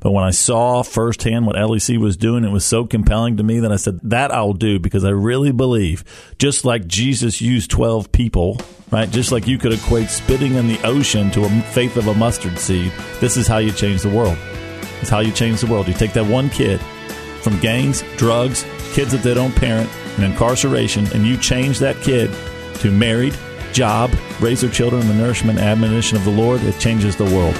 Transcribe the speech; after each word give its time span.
But 0.00 0.12
when 0.12 0.22
I 0.22 0.30
saw 0.30 0.84
firsthand 0.84 1.44
what 1.44 1.56
LEC 1.56 1.98
was 1.98 2.16
doing, 2.16 2.44
it 2.44 2.52
was 2.52 2.64
so 2.64 2.84
compelling 2.84 3.36
to 3.36 3.42
me 3.42 3.58
that 3.58 3.72
I 3.72 3.76
said, 3.76 3.98
that 4.04 4.30
I'll 4.30 4.52
do 4.52 4.78
because 4.78 5.04
I 5.04 5.10
really 5.10 5.50
believe, 5.50 6.04
just 6.38 6.64
like 6.64 6.86
Jesus 6.86 7.40
used 7.40 7.68
12 7.72 8.12
people, 8.12 8.60
right? 8.92 9.10
Just 9.10 9.32
like 9.32 9.48
you 9.48 9.58
could 9.58 9.72
equate 9.72 10.08
spitting 10.08 10.54
in 10.54 10.68
the 10.68 10.80
ocean 10.84 11.32
to 11.32 11.44
a 11.44 11.48
faith 11.72 11.96
of 11.96 12.06
a 12.06 12.14
mustard 12.14 12.60
seed, 12.60 12.92
this 13.18 13.36
is 13.36 13.48
how 13.48 13.58
you 13.58 13.72
change 13.72 14.02
the 14.02 14.08
world. 14.08 14.38
It's 15.00 15.10
how 15.10 15.18
you 15.18 15.32
change 15.32 15.62
the 15.62 15.66
world. 15.66 15.88
You 15.88 15.94
take 15.94 16.12
that 16.12 16.26
one 16.26 16.48
kid 16.48 16.80
from 17.42 17.58
gangs, 17.58 18.04
drugs, 18.16 18.64
kids 18.92 19.10
that 19.10 19.24
they 19.24 19.34
don't 19.34 19.56
parent, 19.56 19.90
and 20.14 20.24
incarceration, 20.24 21.08
and 21.12 21.26
you 21.26 21.36
change 21.36 21.80
that 21.80 22.00
kid 22.02 22.30
to 22.76 22.92
married, 22.92 23.36
job, 23.72 24.12
raise 24.38 24.60
their 24.60 24.70
children 24.70 25.08
the 25.08 25.14
nourishment 25.14 25.58
admonition 25.58 26.16
of 26.16 26.24
the 26.24 26.30
Lord, 26.30 26.62
it 26.62 26.78
changes 26.78 27.16
the 27.16 27.24
world. 27.24 27.56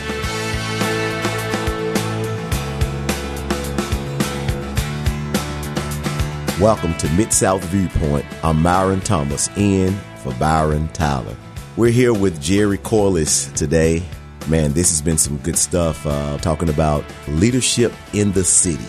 Welcome 6.60 6.94
to 6.94 7.08
Mid 7.10 7.32
South 7.32 7.62
Viewpoint. 7.66 8.26
I'm 8.42 8.60
Myron 8.60 9.00
Thomas, 9.00 9.48
in 9.56 9.92
for 10.16 10.34
Byron 10.34 10.88
Tyler. 10.88 11.36
We're 11.76 11.92
here 11.92 12.12
with 12.12 12.42
Jerry 12.42 12.78
Corless 12.78 13.54
today. 13.54 14.02
Man, 14.48 14.72
this 14.72 14.90
has 14.90 15.00
been 15.00 15.18
some 15.18 15.36
good 15.38 15.56
stuff. 15.56 16.04
Uh, 16.04 16.36
talking 16.38 16.68
about 16.68 17.04
leadership 17.28 17.92
in 18.12 18.32
the 18.32 18.42
city, 18.42 18.84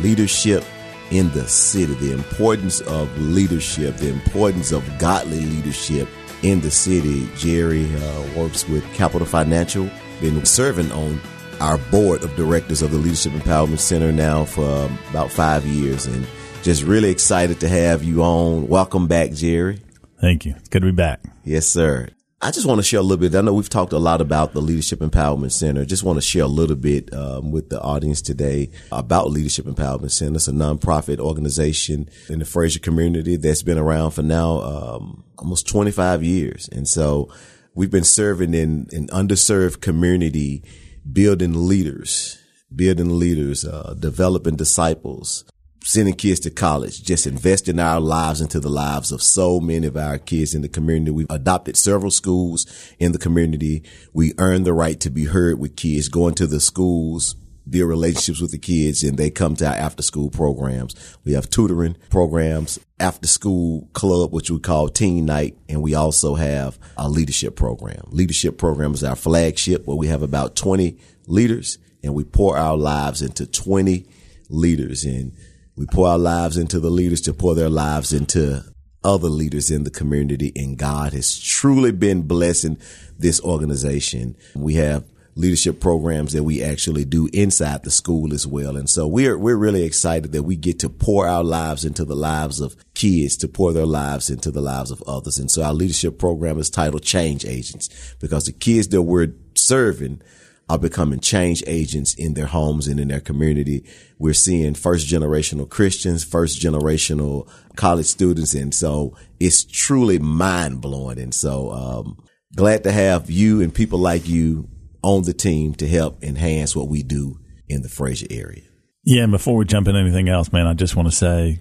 leadership 0.00 0.64
in 1.12 1.30
the 1.30 1.46
city, 1.46 1.94
the 1.94 2.12
importance 2.12 2.80
of 2.80 3.16
leadership, 3.16 3.96
the 3.98 4.08
importance 4.08 4.72
of 4.72 4.82
godly 4.98 5.46
leadership 5.46 6.08
in 6.42 6.60
the 6.62 6.70
city. 6.72 7.28
Jerry 7.36 7.94
uh, 7.94 8.26
works 8.36 8.68
with 8.68 8.84
Capital 8.92 9.24
Financial, 9.24 9.88
been 10.20 10.44
serving 10.44 10.90
on 10.90 11.20
our 11.60 11.78
board 11.92 12.24
of 12.24 12.34
directors 12.34 12.82
of 12.82 12.90
the 12.90 12.98
Leadership 12.98 13.34
Empowerment 13.34 13.78
Center 13.78 14.10
now 14.10 14.44
for 14.44 14.68
um, 14.68 14.98
about 15.10 15.30
five 15.30 15.64
years, 15.64 16.06
and 16.06 16.26
just 16.64 16.82
really 16.82 17.10
excited 17.10 17.60
to 17.60 17.68
have 17.68 18.02
you 18.02 18.22
on. 18.22 18.66
Welcome 18.68 19.06
back, 19.06 19.32
Jerry. 19.32 19.82
Thank 20.18 20.46
you. 20.46 20.54
It's 20.56 20.70
good 20.70 20.80
to 20.80 20.86
be 20.86 20.92
back. 20.92 21.20
Yes, 21.44 21.66
sir. 21.66 22.08
I 22.40 22.50
just 22.52 22.66
want 22.66 22.78
to 22.78 22.82
share 22.82 23.00
a 23.00 23.02
little 23.02 23.18
bit. 23.18 23.34
I 23.34 23.42
know 23.42 23.52
we've 23.52 23.68
talked 23.68 23.92
a 23.92 23.98
lot 23.98 24.22
about 24.22 24.54
the 24.54 24.62
Leadership 24.62 25.00
Empowerment 25.00 25.52
Center. 25.52 25.84
Just 25.84 26.04
want 26.04 26.16
to 26.16 26.22
share 26.22 26.44
a 26.44 26.48
little 26.48 26.76
bit 26.76 27.12
um, 27.12 27.52
with 27.52 27.68
the 27.68 27.78
audience 27.82 28.22
today 28.22 28.70
about 28.90 29.30
Leadership 29.30 29.66
Empowerment 29.66 30.10
Center. 30.10 30.36
It's 30.36 30.48
a 30.48 30.52
nonprofit 30.52 31.18
organization 31.18 32.08
in 32.30 32.38
the 32.38 32.46
Frayser 32.46 32.80
community 32.80 33.36
that's 33.36 33.62
been 33.62 33.78
around 33.78 34.12
for 34.12 34.22
now 34.22 34.62
um, 34.62 35.24
almost 35.38 35.68
25 35.68 36.22
years. 36.22 36.70
And 36.72 36.88
so 36.88 37.30
we've 37.74 37.90
been 37.90 38.04
serving 38.04 38.54
in 38.54 38.86
an 38.92 39.08
underserved 39.08 39.82
community, 39.82 40.64
building 41.10 41.68
leaders, 41.68 42.38
building 42.74 43.18
leaders, 43.18 43.66
uh, 43.66 43.94
developing 43.98 44.56
disciples, 44.56 45.44
sending 45.84 46.14
kids 46.14 46.40
to 46.40 46.50
college, 46.50 47.02
just 47.02 47.26
investing 47.26 47.78
our 47.78 48.00
lives 48.00 48.40
into 48.40 48.58
the 48.58 48.70
lives 48.70 49.12
of 49.12 49.22
so 49.22 49.60
many 49.60 49.86
of 49.86 49.96
our 49.96 50.18
kids 50.18 50.54
in 50.54 50.62
the 50.62 50.68
community. 50.68 51.10
We've 51.10 51.26
adopted 51.30 51.76
several 51.76 52.10
schools 52.10 52.66
in 52.98 53.12
the 53.12 53.18
community. 53.18 53.84
We 54.12 54.32
earn 54.38 54.64
the 54.64 54.72
right 54.72 54.98
to 55.00 55.10
be 55.10 55.26
heard 55.26 55.58
with 55.58 55.76
kids, 55.76 56.08
going 56.08 56.34
to 56.36 56.46
the 56.46 56.60
schools, 56.60 57.34
build 57.68 57.88
relationships 57.88 58.40
with 58.40 58.50
the 58.50 58.58
kids, 58.58 59.02
and 59.02 59.18
they 59.18 59.30
come 59.30 59.56
to 59.56 59.66
our 59.66 59.74
after 59.74 60.02
school 60.02 60.30
programs. 60.30 60.94
We 61.24 61.34
have 61.34 61.50
tutoring 61.50 61.96
programs, 62.10 62.78
after 62.98 63.28
school 63.28 63.88
club, 63.92 64.32
which 64.32 64.50
we 64.50 64.58
call 64.60 64.88
teen 64.88 65.26
night. 65.26 65.58
And 65.68 65.82
we 65.82 65.94
also 65.94 66.34
have 66.34 66.78
a 66.96 67.08
leadership 67.08 67.56
program. 67.56 68.02
Leadership 68.06 68.56
program 68.56 68.94
is 68.94 69.04
our 69.04 69.16
flagship 69.16 69.86
where 69.86 69.96
we 69.96 70.06
have 70.06 70.22
about 70.22 70.56
20 70.56 70.98
leaders 71.26 71.78
and 72.02 72.14
we 72.14 72.24
pour 72.24 72.56
our 72.56 72.76
lives 72.76 73.22
into 73.22 73.46
20 73.46 74.06
leaders 74.50 75.04
and 75.04 75.32
we 75.76 75.86
pour 75.86 76.08
our 76.08 76.18
lives 76.18 76.56
into 76.56 76.78
the 76.78 76.90
leaders 76.90 77.20
to 77.22 77.34
pour 77.34 77.54
their 77.54 77.70
lives 77.70 78.12
into 78.12 78.62
other 79.02 79.28
leaders 79.28 79.70
in 79.70 79.84
the 79.84 79.90
community. 79.90 80.52
And 80.56 80.78
God 80.78 81.12
has 81.12 81.38
truly 81.38 81.92
been 81.92 82.22
blessing 82.22 82.78
this 83.18 83.40
organization. 83.42 84.36
We 84.54 84.74
have 84.74 85.04
leadership 85.36 85.80
programs 85.80 86.32
that 86.32 86.44
we 86.44 86.62
actually 86.62 87.04
do 87.04 87.28
inside 87.32 87.82
the 87.82 87.90
school 87.90 88.32
as 88.32 88.46
well. 88.46 88.76
And 88.76 88.88
so 88.88 89.06
we're, 89.06 89.36
we're 89.36 89.56
really 89.56 89.82
excited 89.82 90.30
that 90.32 90.44
we 90.44 90.56
get 90.56 90.78
to 90.80 90.88
pour 90.88 91.26
our 91.26 91.42
lives 91.42 91.84
into 91.84 92.04
the 92.04 92.14
lives 92.14 92.60
of 92.60 92.76
kids, 92.94 93.36
to 93.38 93.48
pour 93.48 93.72
their 93.72 93.86
lives 93.86 94.30
into 94.30 94.52
the 94.52 94.60
lives 94.60 94.92
of 94.92 95.02
others. 95.02 95.38
And 95.38 95.50
so 95.50 95.64
our 95.64 95.74
leadership 95.74 96.18
program 96.18 96.58
is 96.58 96.70
titled 96.70 97.02
Change 97.02 97.44
Agents 97.44 98.14
because 98.20 98.46
the 98.46 98.52
kids 98.52 98.88
that 98.88 99.02
we're 99.02 99.34
serving 99.56 100.22
are 100.68 100.78
becoming 100.78 101.20
change 101.20 101.62
agents 101.66 102.14
in 102.14 102.34
their 102.34 102.46
homes 102.46 102.88
and 102.88 102.98
in 102.98 103.08
their 103.08 103.20
community. 103.20 103.84
We're 104.18 104.32
seeing 104.32 104.74
first 104.74 105.06
generational 105.06 105.68
Christians, 105.68 106.24
first 106.24 106.60
generational 106.60 107.48
college 107.76 108.06
students. 108.06 108.54
And 108.54 108.74
so 108.74 109.16
it's 109.38 109.64
truly 109.64 110.18
mind 110.18 110.80
blowing. 110.80 111.18
And 111.18 111.34
so, 111.34 111.70
um, 111.72 112.24
glad 112.56 112.84
to 112.84 112.92
have 112.92 113.30
you 113.30 113.60
and 113.60 113.74
people 113.74 113.98
like 113.98 114.26
you 114.26 114.68
on 115.02 115.22
the 115.24 115.34
team 115.34 115.74
to 115.74 115.86
help 115.86 116.22
enhance 116.24 116.74
what 116.74 116.88
we 116.88 117.02
do 117.02 117.38
in 117.68 117.82
the 117.82 117.88
Frayser 117.88 118.26
area. 118.30 118.62
Yeah. 119.04 119.24
And 119.24 119.32
before 119.32 119.56
we 119.56 119.66
jump 119.66 119.86
into 119.86 120.00
anything 120.00 120.30
else, 120.30 120.50
man, 120.50 120.66
I 120.66 120.72
just 120.72 120.96
want 120.96 121.08
to 121.08 121.14
say 121.14 121.60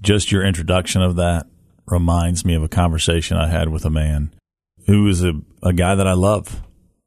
just 0.00 0.30
your 0.30 0.44
introduction 0.44 1.02
of 1.02 1.16
that 1.16 1.46
reminds 1.86 2.44
me 2.44 2.54
of 2.54 2.62
a 2.62 2.68
conversation 2.68 3.36
I 3.36 3.48
had 3.48 3.68
with 3.68 3.84
a 3.84 3.90
man 3.90 4.32
who 4.86 5.08
is 5.08 5.24
a, 5.24 5.32
a 5.62 5.72
guy 5.72 5.96
that 5.96 6.06
I 6.06 6.12
love 6.12 6.62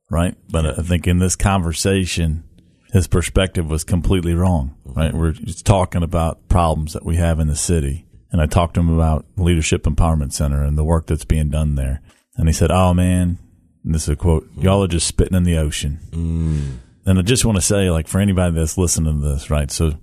right? 0.09 0.35
But 0.49 0.79
I 0.79 0.83
think 0.83 1.07
in 1.07 1.19
this 1.19 1.35
conversation, 1.35 2.43
his 2.91 3.07
perspective 3.07 3.69
was 3.69 3.83
completely 3.83 4.33
wrong, 4.33 4.75
right? 4.85 5.13
We're 5.13 5.33
just 5.33 5.65
talking 5.65 6.03
about 6.03 6.47
problems 6.49 6.93
that 6.93 7.05
we 7.05 7.17
have 7.17 7.39
in 7.39 7.47
the 7.47 7.55
city. 7.55 8.05
And 8.31 8.41
I 8.41 8.45
talked 8.45 8.73
to 8.75 8.81
him 8.81 8.89
about 8.89 9.25
Leadership 9.37 9.83
Empowerment 9.83 10.33
Center 10.33 10.63
and 10.63 10.77
the 10.77 10.83
work 10.83 11.07
that's 11.07 11.25
being 11.25 11.49
done 11.49 11.75
there. 11.75 12.01
And 12.35 12.47
he 12.47 12.53
said, 12.53 12.71
Oh 12.71 12.93
man, 12.93 13.37
this 13.83 14.03
is 14.03 14.09
a 14.09 14.15
quote, 14.15 14.49
y'all 14.57 14.83
are 14.83 14.87
just 14.87 15.07
spitting 15.07 15.37
in 15.37 15.43
the 15.43 15.57
ocean. 15.57 15.99
Mm. 16.11 16.77
And 17.05 17.19
I 17.19 17.21
just 17.21 17.45
want 17.45 17.57
to 17.57 17.61
say, 17.61 17.89
like, 17.89 18.07
for 18.07 18.19
anybody 18.19 18.53
that's 18.53 18.77
listening 18.77 19.21
to 19.21 19.27
this, 19.29 19.49
right? 19.49 19.71
So, 19.71 19.93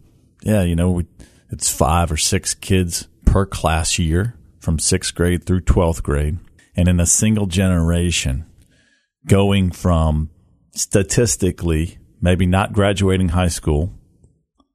yeah, 0.42 0.62
you 0.62 0.74
know, 0.74 0.90
we, 0.90 1.06
it's 1.50 1.70
five 1.70 2.10
or 2.10 2.16
six 2.16 2.54
kids 2.54 3.08
per 3.26 3.44
class 3.44 3.98
year 3.98 4.36
from 4.58 4.78
sixth 4.78 5.14
grade 5.14 5.44
through 5.44 5.60
12th 5.60 6.02
grade. 6.02 6.38
And 6.74 6.88
in 6.88 6.98
a 6.98 7.06
single 7.06 7.46
generation, 7.46 8.46
going 9.26 9.70
from 9.70 10.30
statistically 10.72 11.98
maybe 12.20 12.46
not 12.46 12.72
graduating 12.72 13.28
high 13.28 13.48
school 13.48 13.92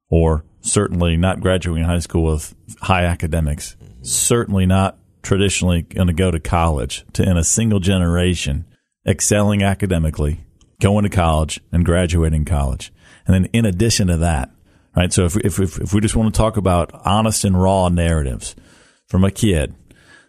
or 0.08 0.44
certainly 0.60 1.16
not 1.16 1.40
graduating 1.40 1.84
high 1.84 1.98
school 1.98 2.24
with 2.24 2.54
high 2.80 3.04
academics, 3.04 3.76
certainly 4.02 4.66
not 4.66 4.98
traditionally 5.22 5.82
going 5.82 6.06
to 6.06 6.12
go 6.12 6.30
to 6.30 6.40
college 6.40 7.04
to 7.12 7.22
in 7.22 7.36
a 7.36 7.44
single 7.44 7.80
generation 7.80 8.64
excelling 9.06 9.62
academically, 9.62 10.44
going 10.80 11.04
to 11.04 11.08
college 11.08 11.60
and 11.72 11.84
graduating 11.84 12.44
college. 12.44 12.92
And 13.26 13.34
then 13.34 13.44
in 13.52 13.66
addition 13.66 14.08
to 14.08 14.16
that, 14.18 14.50
right? 14.96 15.12
So 15.12 15.24
if, 15.24 15.36
if, 15.38 15.58
if, 15.58 15.78
if 15.80 15.94
we 15.94 16.00
just 16.00 16.16
want 16.16 16.32
to 16.32 16.38
talk 16.38 16.56
about 16.56 16.90
honest 17.04 17.44
and 17.44 17.60
raw 17.60 17.88
narratives 17.88 18.54
from 19.06 19.24
a 19.24 19.30
kid 19.30 19.74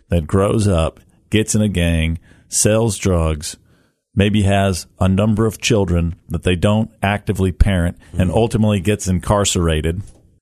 that 0.09 0.27
grows 0.27 0.67
up, 0.67 0.99
gets 1.29 1.55
in 1.55 1.61
a 1.61 1.69
gang, 1.69 2.19
sells 2.47 2.97
drugs, 2.97 3.57
maybe 4.15 4.43
has 4.43 4.87
a 4.99 5.07
number 5.07 5.45
of 5.45 5.61
children 5.61 6.15
that 6.29 6.43
they 6.43 6.55
don't 6.55 6.91
actively 7.01 7.51
parent 7.51 7.97
and 8.11 8.29
mm-hmm. 8.29 8.37
ultimately 8.37 8.79
gets 8.79 9.07
incarcerated 9.07 10.01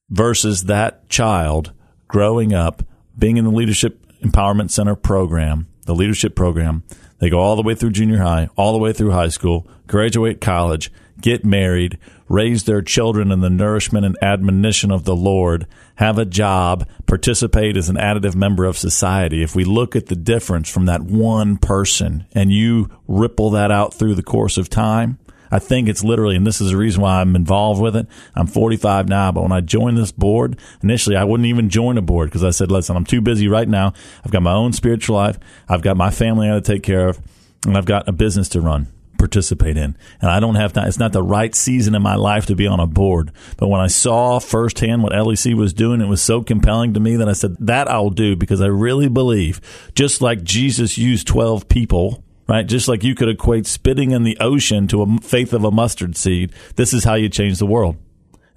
versus 0.10 0.64
that 0.66 1.08
child 1.10 1.72
growing 2.08 2.54
up 2.54 2.84
being 3.18 3.38
in 3.38 3.46
the 3.46 3.52
leadership 3.52 4.06
empowerment 4.24 4.72
center 4.72 4.96
program 4.96 5.68
the 5.86 5.96
leadership 5.96 6.36
program 6.36 6.84
they 7.20 7.30
go 7.30 7.40
all 7.40 7.56
the 7.56 7.62
way 7.62 7.76
through 7.76 7.92
junior 7.92 8.20
high 8.20 8.50
all 8.56 8.74
the 8.74 8.80
way 8.80 8.92
through 8.92 9.12
high 9.12 9.28
school 9.28 9.68
graduate 9.88 10.42
college 10.42 10.92
get 11.22 11.46
married, 11.46 11.98
raise 12.28 12.64
their 12.64 12.82
children 12.82 13.32
in 13.32 13.42
the 13.42 13.50
nourishment 13.50 14.06
and 14.06 14.18
admonition 14.22 14.92
of 14.92 15.04
the 15.04 15.16
Lord, 15.16 15.68
have 15.96 16.18
a 16.18 16.26
job, 16.26 16.88
participate 17.06 17.76
as 17.76 17.90
an 17.90 17.98
additive 17.98 18.36
member 18.36 18.66
of 18.66 18.78
society. 18.78 19.44
If 19.44 19.56
we 19.56 19.64
look 19.64 19.96
at 19.96 20.08
the 20.08 20.16
difference 20.16 20.70
from 20.70 20.86
that 20.86 21.02
one 21.02 21.58
person 21.58 22.26
and 22.34 22.52
you 22.52 22.90
ripple 23.08 23.50
that 23.52 23.72
out 23.72 23.94
through 23.94 24.16
the 24.16 24.24
course 24.24 24.58
of 24.58 24.70
time, 24.70 25.18
I 25.52 25.58
think 25.58 25.90
it's 25.90 26.04
literally, 26.04 26.36
and 26.36 26.46
this 26.46 26.62
is 26.62 26.72
the 26.72 26.78
reason 26.78 27.02
why 27.02 27.22
I'm 27.22 27.36
involved 27.36 27.82
with 27.82 27.96
it. 27.96 28.08
I'm 28.36 28.46
45 28.46 29.10
now, 29.10 29.32
but 29.32 29.42
when 29.42 29.52
I 29.52 29.62
joined 29.62 29.98
this 29.98 30.12
board, 30.12 30.60
initially 30.84 31.16
I 31.16 31.24
wouldn't 31.24 31.48
even 31.48 31.70
join 31.70 31.98
a 31.98 32.04
board 32.04 32.30
because 32.30 32.44
I 32.44 32.52
said, 32.52 32.72
listen, 32.72 32.96
I'm 32.96 33.06
too 33.06 33.22
busy 33.22 33.48
right 33.48 33.68
now. 33.68 33.94
I've 34.24 34.32
got 34.32 34.44
my 34.44 34.54
own 34.54 34.74
spiritual 34.74 35.16
life. 35.16 35.40
I've 35.68 35.82
got 35.82 35.98
my 35.98 36.12
family 36.12 36.48
I 36.48 36.56
got 36.56 36.66
to 36.66 36.72
take 36.74 36.84
care 36.84 37.08
of 37.08 37.20
and 37.66 37.76
I've 37.76 37.86
got 37.86 38.08
a 38.08 38.12
business 38.12 38.48
to 38.50 38.62
run 38.62 38.88
participate 39.20 39.78
in. 39.78 39.96
And 40.22 40.32
I 40.32 40.40
don't 40.40 40.56
have 40.56 40.74
time. 40.74 40.88
It's 40.88 40.98
not 40.98 41.14
the 41.14 41.22
right 41.22 41.54
season 41.54 41.94
in 41.94 42.02
my 42.02 42.16
life 42.16 42.48
to 42.48 42.56
be 42.56 42.66
on 42.66 42.80
a 42.80 42.88
board. 42.88 43.32
But 43.58 43.68
when 43.68 43.82
I 43.82 43.88
saw 43.88 44.40
firsthand 44.40 45.04
what 45.04 45.12
LEC 45.12 45.54
was 45.54 45.74
doing, 45.74 46.02
it 46.02 46.08
was 46.08 46.22
so 46.22 46.42
compelling 46.42 46.96
to 46.96 47.00
me 47.00 47.16
that 47.18 47.30
I 47.30 47.34
said, 47.34 47.56
that 47.60 47.88
I'll 47.88 48.10
do 48.10 48.36
because 48.36 48.62
I 48.62 48.68
really 48.68 49.10
believe 49.10 49.62
just 49.94 50.22
like 50.22 50.44
Jesus 50.44 50.98
used 50.98 51.28
12 51.28 51.70
people, 51.70 52.24
right? 52.48 52.66
Just 52.66 52.88
like 52.88 53.04
you 53.04 53.14
could 53.14 53.30
equate 53.30 53.68
spitting 53.68 54.12
in 54.12 54.24
the 54.24 54.38
ocean 54.40 54.88
to 54.88 55.04
a 55.04 55.18
faith 55.20 55.54
of 55.54 55.64
a 55.64 55.72
mustard 55.72 56.18
seed. 56.18 56.52
This 56.76 56.94
is 56.94 57.04
how 57.04 57.14
you 57.14 57.30
change 57.30 57.60
the 57.60 57.68
world. 57.68 57.98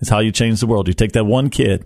It's 0.00 0.10
how 0.10 0.20
you 0.20 0.32
change 0.32 0.60
the 0.60 0.66
world. 0.66 0.88
You 0.88 0.94
take 0.94 1.12
that 1.12 1.26
one 1.26 1.50
kid 1.50 1.84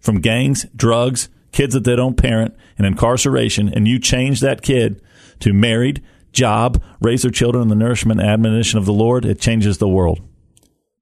from 0.00 0.20
gangs, 0.20 0.66
drugs, 0.76 1.28
kids 1.52 1.72
that 1.72 1.84
they 1.84 1.96
don't 1.96 2.16
parent, 2.16 2.54
and 2.76 2.86
incarceration, 2.86 3.68
and 3.72 3.86
you 3.86 3.98
change 3.98 4.40
that 4.40 4.60
kid 4.60 5.00
to 5.40 5.52
married, 5.52 6.02
job, 6.34 6.82
raise 7.00 7.22
their 7.22 7.30
children 7.30 7.62
in 7.62 7.68
the 7.68 7.74
nourishment 7.74 8.20
and 8.20 8.28
admonition 8.28 8.78
of 8.78 8.84
the 8.84 8.92
Lord, 8.92 9.24
it 9.24 9.40
changes 9.40 9.78
the 9.78 9.88
world. 9.88 10.20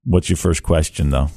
What's 0.05 0.29
your 0.29 0.37
first 0.37 0.63
question, 0.63 1.09
though? 1.09 1.29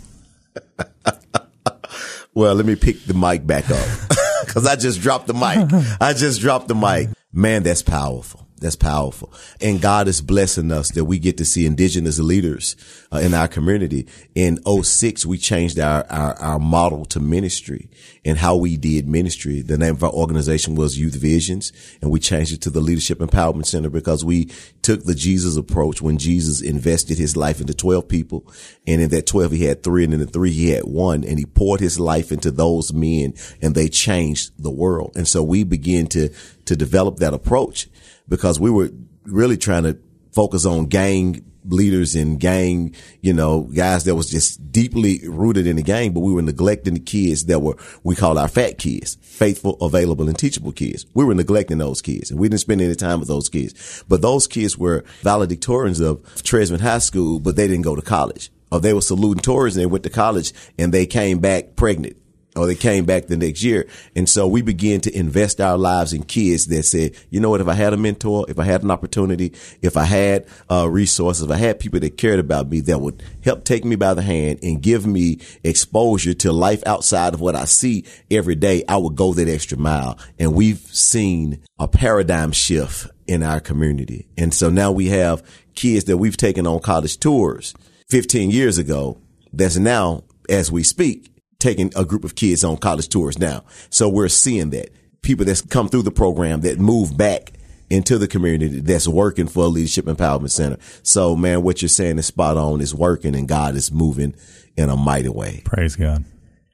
well, 2.34 2.54
let 2.54 2.66
me 2.66 2.76
pick 2.76 3.04
the 3.04 3.14
mic 3.14 3.46
back 3.46 3.70
up 3.70 3.86
because 4.46 4.66
I 4.66 4.76
just 4.76 5.00
dropped 5.00 5.26
the 5.26 5.34
mic. 5.34 5.72
I 6.00 6.12
just 6.12 6.40
dropped 6.40 6.68
the 6.68 6.74
mic. 6.74 7.08
Man, 7.32 7.62
that's 7.62 7.82
powerful. 7.82 8.45
That's 8.58 8.76
powerful. 8.76 9.30
And 9.60 9.82
God 9.82 10.08
is 10.08 10.22
blessing 10.22 10.72
us 10.72 10.90
that 10.92 11.04
we 11.04 11.18
get 11.18 11.36
to 11.38 11.44
see 11.44 11.66
indigenous 11.66 12.18
leaders 12.18 12.74
uh, 13.12 13.18
in 13.18 13.34
our 13.34 13.48
community. 13.48 14.06
In 14.34 14.58
06, 14.64 15.26
we 15.26 15.36
changed 15.36 15.78
our, 15.78 16.06
our, 16.08 16.34
our 16.40 16.58
model 16.58 17.04
to 17.06 17.20
ministry 17.20 17.90
and 18.24 18.38
how 18.38 18.56
we 18.56 18.78
did 18.78 19.06
ministry. 19.06 19.60
The 19.60 19.76
name 19.76 19.94
of 19.94 20.04
our 20.04 20.10
organization 20.10 20.74
was 20.74 20.98
Youth 20.98 21.16
Visions 21.16 21.70
and 22.00 22.10
we 22.10 22.18
changed 22.18 22.54
it 22.54 22.62
to 22.62 22.70
the 22.70 22.80
Leadership 22.80 23.18
Empowerment 23.18 23.66
Center 23.66 23.90
because 23.90 24.24
we 24.24 24.46
took 24.80 25.04
the 25.04 25.14
Jesus 25.14 25.56
approach 25.56 26.00
when 26.00 26.16
Jesus 26.16 26.62
invested 26.62 27.18
his 27.18 27.36
life 27.36 27.60
into 27.60 27.74
12 27.74 28.08
people. 28.08 28.50
And 28.86 29.02
in 29.02 29.10
that 29.10 29.26
12, 29.26 29.52
he 29.52 29.64
had 29.64 29.82
three 29.82 30.04
and 30.04 30.14
in 30.14 30.20
the 30.20 30.26
three, 30.26 30.52
he 30.52 30.70
had 30.70 30.84
one 30.84 31.24
and 31.24 31.38
he 31.38 31.44
poured 31.44 31.80
his 31.80 32.00
life 32.00 32.32
into 32.32 32.50
those 32.50 32.90
men 32.94 33.34
and 33.60 33.74
they 33.74 33.88
changed 33.88 34.52
the 34.58 34.70
world. 34.70 35.12
And 35.14 35.28
so 35.28 35.42
we 35.42 35.62
began 35.62 36.06
to, 36.08 36.30
to 36.64 36.74
develop 36.74 37.18
that 37.18 37.34
approach 37.34 37.88
because 38.28 38.60
we 38.60 38.70
were 38.70 38.90
really 39.24 39.56
trying 39.56 39.84
to 39.84 39.98
focus 40.32 40.66
on 40.66 40.86
gang 40.86 41.44
leaders 41.68 42.14
and 42.14 42.38
gang, 42.38 42.94
you 43.20 43.32
know, 43.32 43.62
guys 43.62 44.04
that 44.04 44.14
was 44.14 44.30
just 44.30 44.70
deeply 44.70 45.20
rooted 45.26 45.66
in 45.66 45.76
the 45.76 45.82
gang, 45.82 46.12
but 46.12 46.20
we 46.20 46.32
were 46.32 46.42
neglecting 46.42 46.94
the 46.94 47.00
kids 47.00 47.46
that 47.46 47.60
were, 47.60 47.76
we 48.02 48.14
called 48.14 48.38
our 48.38 48.48
fat 48.48 48.78
kids, 48.78 49.16
faithful, 49.20 49.74
available, 49.80 50.28
and 50.28 50.38
teachable 50.38 50.72
kids. 50.72 51.06
We 51.14 51.24
were 51.24 51.34
neglecting 51.34 51.78
those 51.78 52.00
kids 52.00 52.30
and 52.30 52.38
we 52.38 52.48
didn't 52.48 52.60
spend 52.60 52.80
any 52.80 52.94
time 52.94 53.20
with 53.20 53.28
those 53.28 53.48
kids. 53.48 54.04
But 54.08 54.22
those 54.22 54.46
kids 54.46 54.78
were 54.78 55.02
valedictorians 55.22 56.00
of 56.00 56.22
Tresman 56.42 56.80
High 56.80 56.98
School, 56.98 57.40
but 57.40 57.56
they 57.56 57.66
didn't 57.66 57.82
go 57.84 57.96
to 57.96 58.02
college. 58.02 58.50
Or 58.70 58.80
they 58.80 58.92
were 58.92 59.00
salutatorians 59.00 59.72
and 59.72 59.82
they 59.82 59.86
went 59.86 60.04
to 60.04 60.10
college 60.10 60.52
and 60.78 60.92
they 60.92 61.06
came 61.06 61.38
back 61.38 61.76
pregnant 61.76 62.16
or 62.56 62.66
they 62.66 62.74
came 62.74 63.04
back 63.04 63.26
the 63.26 63.36
next 63.36 63.62
year. 63.62 63.86
And 64.14 64.28
so 64.28 64.46
we 64.46 64.62
began 64.62 65.00
to 65.02 65.16
invest 65.16 65.60
our 65.60 65.76
lives 65.76 66.12
in 66.12 66.22
kids 66.22 66.66
that 66.66 66.84
said, 66.84 67.14
you 67.30 67.40
know 67.40 67.50
what, 67.50 67.60
if 67.60 67.68
I 67.68 67.74
had 67.74 67.92
a 67.92 67.96
mentor, 67.96 68.46
if 68.48 68.58
I 68.58 68.64
had 68.64 68.82
an 68.82 68.90
opportunity, 68.90 69.52
if 69.82 69.96
I 69.96 70.04
had 70.04 70.46
uh, 70.70 70.88
resources, 70.88 71.44
if 71.44 71.50
I 71.50 71.56
had 71.56 71.78
people 71.78 72.00
that 72.00 72.16
cared 72.16 72.38
about 72.38 72.70
me 72.70 72.80
that 72.80 73.00
would 73.00 73.22
help 73.42 73.64
take 73.64 73.84
me 73.84 73.96
by 73.96 74.14
the 74.14 74.22
hand 74.22 74.60
and 74.62 74.82
give 74.82 75.06
me 75.06 75.38
exposure 75.62 76.34
to 76.34 76.52
life 76.52 76.82
outside 76.86 77.34
of 77.34 77.40
what 77.40 77.54
I 77.54 77.64
see 77.64 78.04
every 78.30 78.54
day, 78.54 78.84
I 78.88 78.96
would 78.96 79.16
go 79.16 79.34
that 79.34 79.48
extra 79.48 79.78
mile. 79.78 80.18
And 80.38 80.54
we've 80.54 80.78
seen 80.78 81.62
a 81.78 81.88
paradigm 81.88 82.52
shift 82.52 83.08
in 83.26 83.42
our 83.42 83.60
community. 83.60 84.26
And 84.38 84.54
so 84.54 84.70
now 84.70 84.92
we 84.92 85.08
have 85.08 85.42
kids 85.74 86.04
that 86.04 86.16
we've 86.16 86.36
taken 86.36 86.66
on 86.66 86.80
college 86.80 87.18
tours 87.18 87.74
15 88.08 88.50
years 88.50 88.78
ago 88.78 89.20
that's 89.52 89.76
now, 89.76 90.24
as 90.48 90.70
we 90.70 90.82
speak, 90.82 91.30
taking 91.58 91.92
a 91.96 92.04
group 92.04 92.24
of 92.24 92.34
kids 92.34 92.64
on 92.64 92.76
college 92.76 93.08
tours 93.08 93.38
now. 93.38 93.64
So 93.90 94.08
we're 94.08 94.28
seeing 94.28 94.70
that 94.70 94.90
people 95.22 95.44
that's 95.44 95.60
come 95.60 95.88
through 95.88 96.02
the 96.02 96.10
program 96.10 96.60
that 96.62 96.78
move 96.78 97.16
back 97.16 97.52
into 97.88 98.18
the 98.18 98.28
community 98.28 98.80
that's 98.80 99.06
working 99.06 99.46
for 99.46 99.64
a 99.64 99.68
leadership 99.68 100.06
empowerment 100.06 100.50
center. 100.50 100.78
So 101.02 101.36
man, 101.36 101.62
what 101.62 101.82
you're 101.82 101.88
saying 101.88 102.18
is 102.18 102.26
spot 102.26 102.56
on. 102.56 102.80
Is 102.80 102.94
working 102.94 103.34
and 103.34 103.48
God 103.48 103.74
is 103.74 103.92
moving 103.92 104.34
in 104.76 104.90
a 104.90 104.96
mighty 104.96 105.28
way. 105.28 105.62
Praise 105.64 105.96
God. 105.96 106.24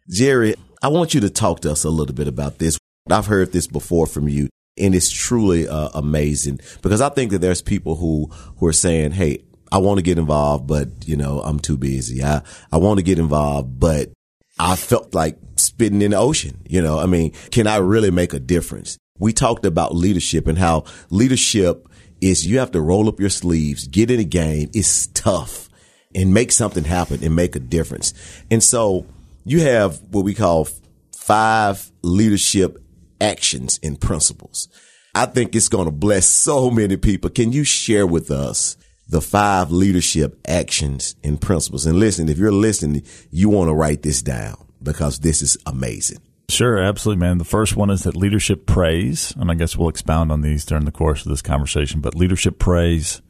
Jerry, 0.08 0.55
I 0.82 0.88
want 0.88 1.14
you 1.14 1.20
to 1.20 1.31
talk 1.31 1.61
to 1.61 1.70
us 1.70 1.84
a 1.84 1.90
little 1.90 2.14
bit 2.14 2.29
about 2.29 2.58
this. 2.58 2.79
I've 3.11 3.26
heard 3.26 3.52
this 3.52 3.67
before 3.67 4.06
from 4.06 4.29
you 4.29 4.49
and 4.79 4.94
it's 4.94 5.11
truly 5.11 5.69
uh, 5.69 5.90
amazing 5.94 6.61
because 6.81 7.00
I 7.00 7.08
think 7.11 7.31
that 7.32 7.40
there's 7.40 7.62
people 7.62 7.96
who, 7.96 8.26
who 8.56 8.67
are 8.67 8.73
saying, 8.73 9.12
Hey, 9.12 9.44
I 9.70 9.79
want 9.79 9.99
to 9.99 10.02
get 10.02 10.19
involved, 10.19 10.67
but 10.67 10.88
you 11.06 11.17
know, 11.17 11.40
I'm 11.40 11.58
too 11.58 11.76
busy. 11.76 12.23
I, 12.23 12.43
I 12.70 12.76
want 12.76 12.99
to 12.99 13.02
get 13.02 13.19
involved, 13.19 13.79
but 13.79 14.11
I 14.58 14.76
felt 14.76 15.14
like 15.14 15.38
spitting 15.56 16.02
in 16.02 16.12
the 16.12 16.19
ocean. 16.19 16.60
You 16.69 16.82
know, 16.82 16.99
I 16.99 17.06
mean, 17.06 17.32
can 17.50 17.66
I 17.66 17.76
really 17.76 18.10
make 18.10 18.32
a 18.32 18.40
difference? 18.40 18.99
We 19.19 19.32
talked 19.32 19.64
about 19.64 19.94
leadership 19.94 20.46
and 20.46 20.58
how 20.58 20.84
leadership 21.10 21.88
is 22.20 22.46
you 22.46 22.58
have 22.58 22.70
to 22.72 22.81
roll 22.81 23.08
up 23.08 23.20
your 23.20 23.31
sleeves, 23.31 23.88
get 23.88 24.10
in 24.10 24.20
a 24.20 24.25
game. 24.25 24.70
It's 24.75 25.08
tough 25.08 25.69
and 26.14 26.32
make 26.34 26.52
something 26.52 26.84
happen 26.84 27.22
and 27.22 27.34
make 27.34 27.56
a 27.56 27.60
difference. 27.60 28.14
And 28.50 28.62
so 28.62 29.06
you 29.44 29.60
have 29.60 30.00
what 30.10 30.25
we 30.25 30.34
call 30.34 30.69
five 31.14 31.90
leadership 32.02 32.78
actions 33.20 33.81
and 33.82 34.00
principles. 34.00 34.69
I 35.14 35.26
think 35.26 35.55
it's 35.55 35.69
going 35.69 35.87
to 35.87 35.93
bless 35.93 36.26
so 36.26 36.70
many 36.70 36.96
people. 36.96 37.31
Can 37.31 37.52
you 37.52 37.64
share 37.64 38.06
with 38.06 38.31
us 38.31 38.76
the 39.08 39.20
five 39.20 39.70
leadership 39.70 40.40
actions 40.46 41.16
and 41.22 41.40
principles. 41.40 41.87
And 41.87 41.99
listen, 41.99 42.28
if 42.28 42.38
you're 42.38 42.52
listening, 42.52 43.02
you 43.31 43.50
want 43.50 43.69
to 43.69 43.75
write 43.75 44.02
this 44.02 44.22
down 44.22 44.56
because 44.82 45.20
this 45.20 45.43
is 45.43 45.56
amazing. 45.66 46.19
Sure, 46.49 46.78
absolutely, 46.78 47.20
man. 47.20 47.38
The 47.38 47.44
first 47.44 47.76
one 47.76 47.88
is 47.90 48.02
that 48.02 48.16
leadership 48.16 48.66
prays, 48.66 49.32
and 49.38 49.50
I 49.50 49.54
guess 49.54 49.76
we'll 49.76 49.88
expound 49.88 50.31
on 50.31 50.43
these 50.43 50.64
during 50.64 50.84
the 50.84 50.93
course 50.93 51.25
of 51.25 51.31
this 51.31 51.43
conversation. 51.43 52.00
But 52.00 52.14
leadership 52.14 52.58
prays. 52.58 53.22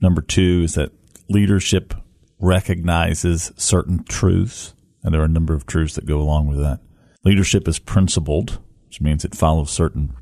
Number 0.00 0.22
two 0.22 0.62
is 0.64 0.74
that 0.74 0.92
leadership 1.28 1.92
recognizes 2.38 3.52
certain 3.56 4.04
truths, 4.04 4.74
and 5.02 5.12
there 5.12 5.20
are 5.20 5.26
a 5.26 5.28
number 5.28 5.52
of 5.52 5.66
truths 5.66 5.94
that 5.96 6.06
go 6.06 6.18
along 6.20 6.46
with 6.46 6.58
that. 6.58 6.80
Leadership 7.22 7.68
is 7.68 7.78
principled, 7.78 8.58
which 8.86 9.00
means 9.00 9.24
it 9.24 9.34
follows 9.34 9.70
certain 9.70 10.14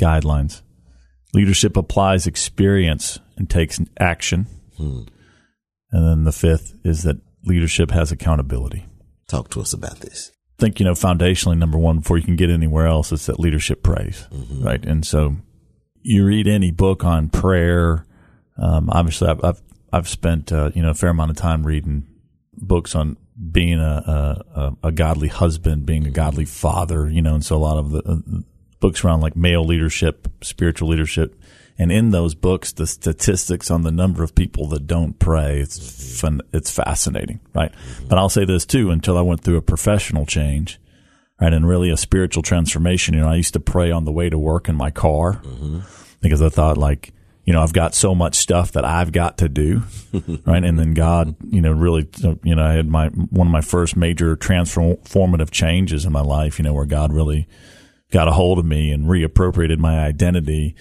guidelines. 0.00 0.62
Leadership 1.34 1.76
applies 1.76 2.26
experience 2.26 3.18
and 3.40 3.48
takes 3.48 3.80
action. 3.98 4.46
Hmm. 4.76 5.00
And 5.90 6.06
then 6.06 6.24
the 6.24 6.32
fifth 6.32 6.74
is 6.84 7.02
that 7.04 7.16
leadership 7.44 7.90
has 7.90 8.12
accountability. 8.12 8.86
Talk 9.26 9.48
to 9.50 9.60
us 9.60 9.72
about 9.72 10.00
this. 10.00 10.30
I 10.58 10.60
think, 10.60 10.78
you 10.78 10.84
know, 10.84 10.92
foundationally, 10.92 11.56
number 11.56 11.78
one, 11.78 12.00
before 12.00 12.18
you 12.18 12.22
can 12.22 12.36
get 12.36 12.50
anywhere 12.50 12.86
else, 12.86 13.12
it's 13.12 13.26
that 13.26 13.40
leadership 13.40 13.82
prays, 13.82 14.26
mm-hmm. 14.30 14.62
right? 14.62 14.84
And 14.84 15.06
so 15.06 15.36
you 16.02 16.26
read 16.26 16.46
any 16.46 16.70
book 16.70 17.02
on 17.02 17.30
prayer. 17.30 18.04
Um, 18.58 18.90
obviously, 18.90 19.28
I've, 19.28 19.42
I've, 19.42 19.62
I've 19.90 20.08
spent, 20.08 20.52
uh, 20.52 20.70
you 20.74 20.82
know, 20.82 20.90
a 20.90 20.94
fair 20.94 21.10
amount 21.10 21.30
of 21.30 21.38
time 21.38 21.66
reading 21.66 22.06
books 22.52 22.94
on 22.94 23.16
being 23.50 23.80
a, 23.80 24.44
a, 24.54 24.88
a 24.88 24.92
godly 24.92 25.28
husband, 25.28 25.86
being 25.86 26.06
a 26.06 26.10
godly 26.10 26.44
father, 26.44 27.08
you 27.08 27.22
know, 27.22 27.34
and 27.34 27.44
so 27.44 27.56
a 27.56 27.58
lot 27.58 27.78
of 27.78 27.90
the 27.90 28.02
uh, 28.06 28.40
books 28.80 29.02
around 29.02 29.22
like 29.22 29.34
male 29.34 29.64
leadership, 29.64 30.28
spiritual 30.42 30.90
leadership. 30.90 31.39
And 31.80 31.90
in 31.90 32.10
those 32.10 32.34
books, 32.34 32.72
the 32.72 32.86
statistics 32.86 33.70
on 33.70 33.84
the 33.84 33.90
number 33.90 34.22
of 34.22 34.34
people 34.34 34.66
that 34.68 34.86
don't 34.86 35.18
pray, 35.18 35.60
it's 35.60 36.20
fun, 36.20 36.42
it's 36.52 36.70
fascinating, 36.70 37.40
right? 37.54 37.72
But 38.06 38.18
I'll 38.18 38.28
say 38.28 38.44
this 38.44 38.66
too, 38.66 38.90
until 38.90 39.16
I 39.16 39.22
went 39.22 39.40
through 39.40 39.56
a 39.56 39.62
professional 39.62 40.26
change, 40.26 40.78
right? 41.40 41.54
And 41.54 41.66
really 41.66 41.88
a 41.88 41.96
spiritual 41.96 42.42
transformation. 42.42 43.14
You 43.14 43.20
know, 43.20 43.30
I 43.30 43.36
used 43.36 43.54
to 43.54 43.60
pray 43.60 43.90
on 43.90 44.04
the 44.04 44.12
way 44.12 44.28
to 44.28 44.36
work 44.36 44.68
in 44.68 44.76
my 44.76 44.90
car 44.90 45.40
mm-hmm. 45.42 45.78
because 46.20 46.42
I 46.42 46.50
thought 46.50 46.76
like, 46.76 47.14
you 47.46 47.54
know, 47.54 47.62
I've 47.62 47.72
got 47.72 47.94
so 47.94 48.14
much 48.14 48.34
stuff 48.34 48.72
that 48.72 48.84
I've 48.84 49.10
got 49.10 49.38
to 49.38 49.48
do, 49.48 49.82
right? 50.44 50.62
And 50.62 50.78
then 50.78 50.92
God, 50.92 51.34
you 51.48 51.62
know, 51.62 51.72
really, 51.72 52.06
you 52.44 52.54
know, 52.54 52.62
I 52.62 52.74
had 52.74 52.90
my, 52.90 53.08
one 53.08 53.46
of 53.46 53.52
my 53.52 53.62
first 53.62 53.96
major 53.96 54.36
transformative 54.36 55.50
changes 55.50 56.04
in 56.04 56.12
my 56.12 56.20
life, 56.20 56.58
you 56.58 56.62
know, 56.62 56.74
where 56.74 56.84
God 56.84 57.10
really, 57.10 57.48
got 58.10 58.28
a 58.28 58.32
hold 58.32 58.58
of 58.58 58.64
me 58.64 58.90
and 58.90 59.06
reappropriated 59.06 59.78
my 59.78 60.00
identity 60.00 60.74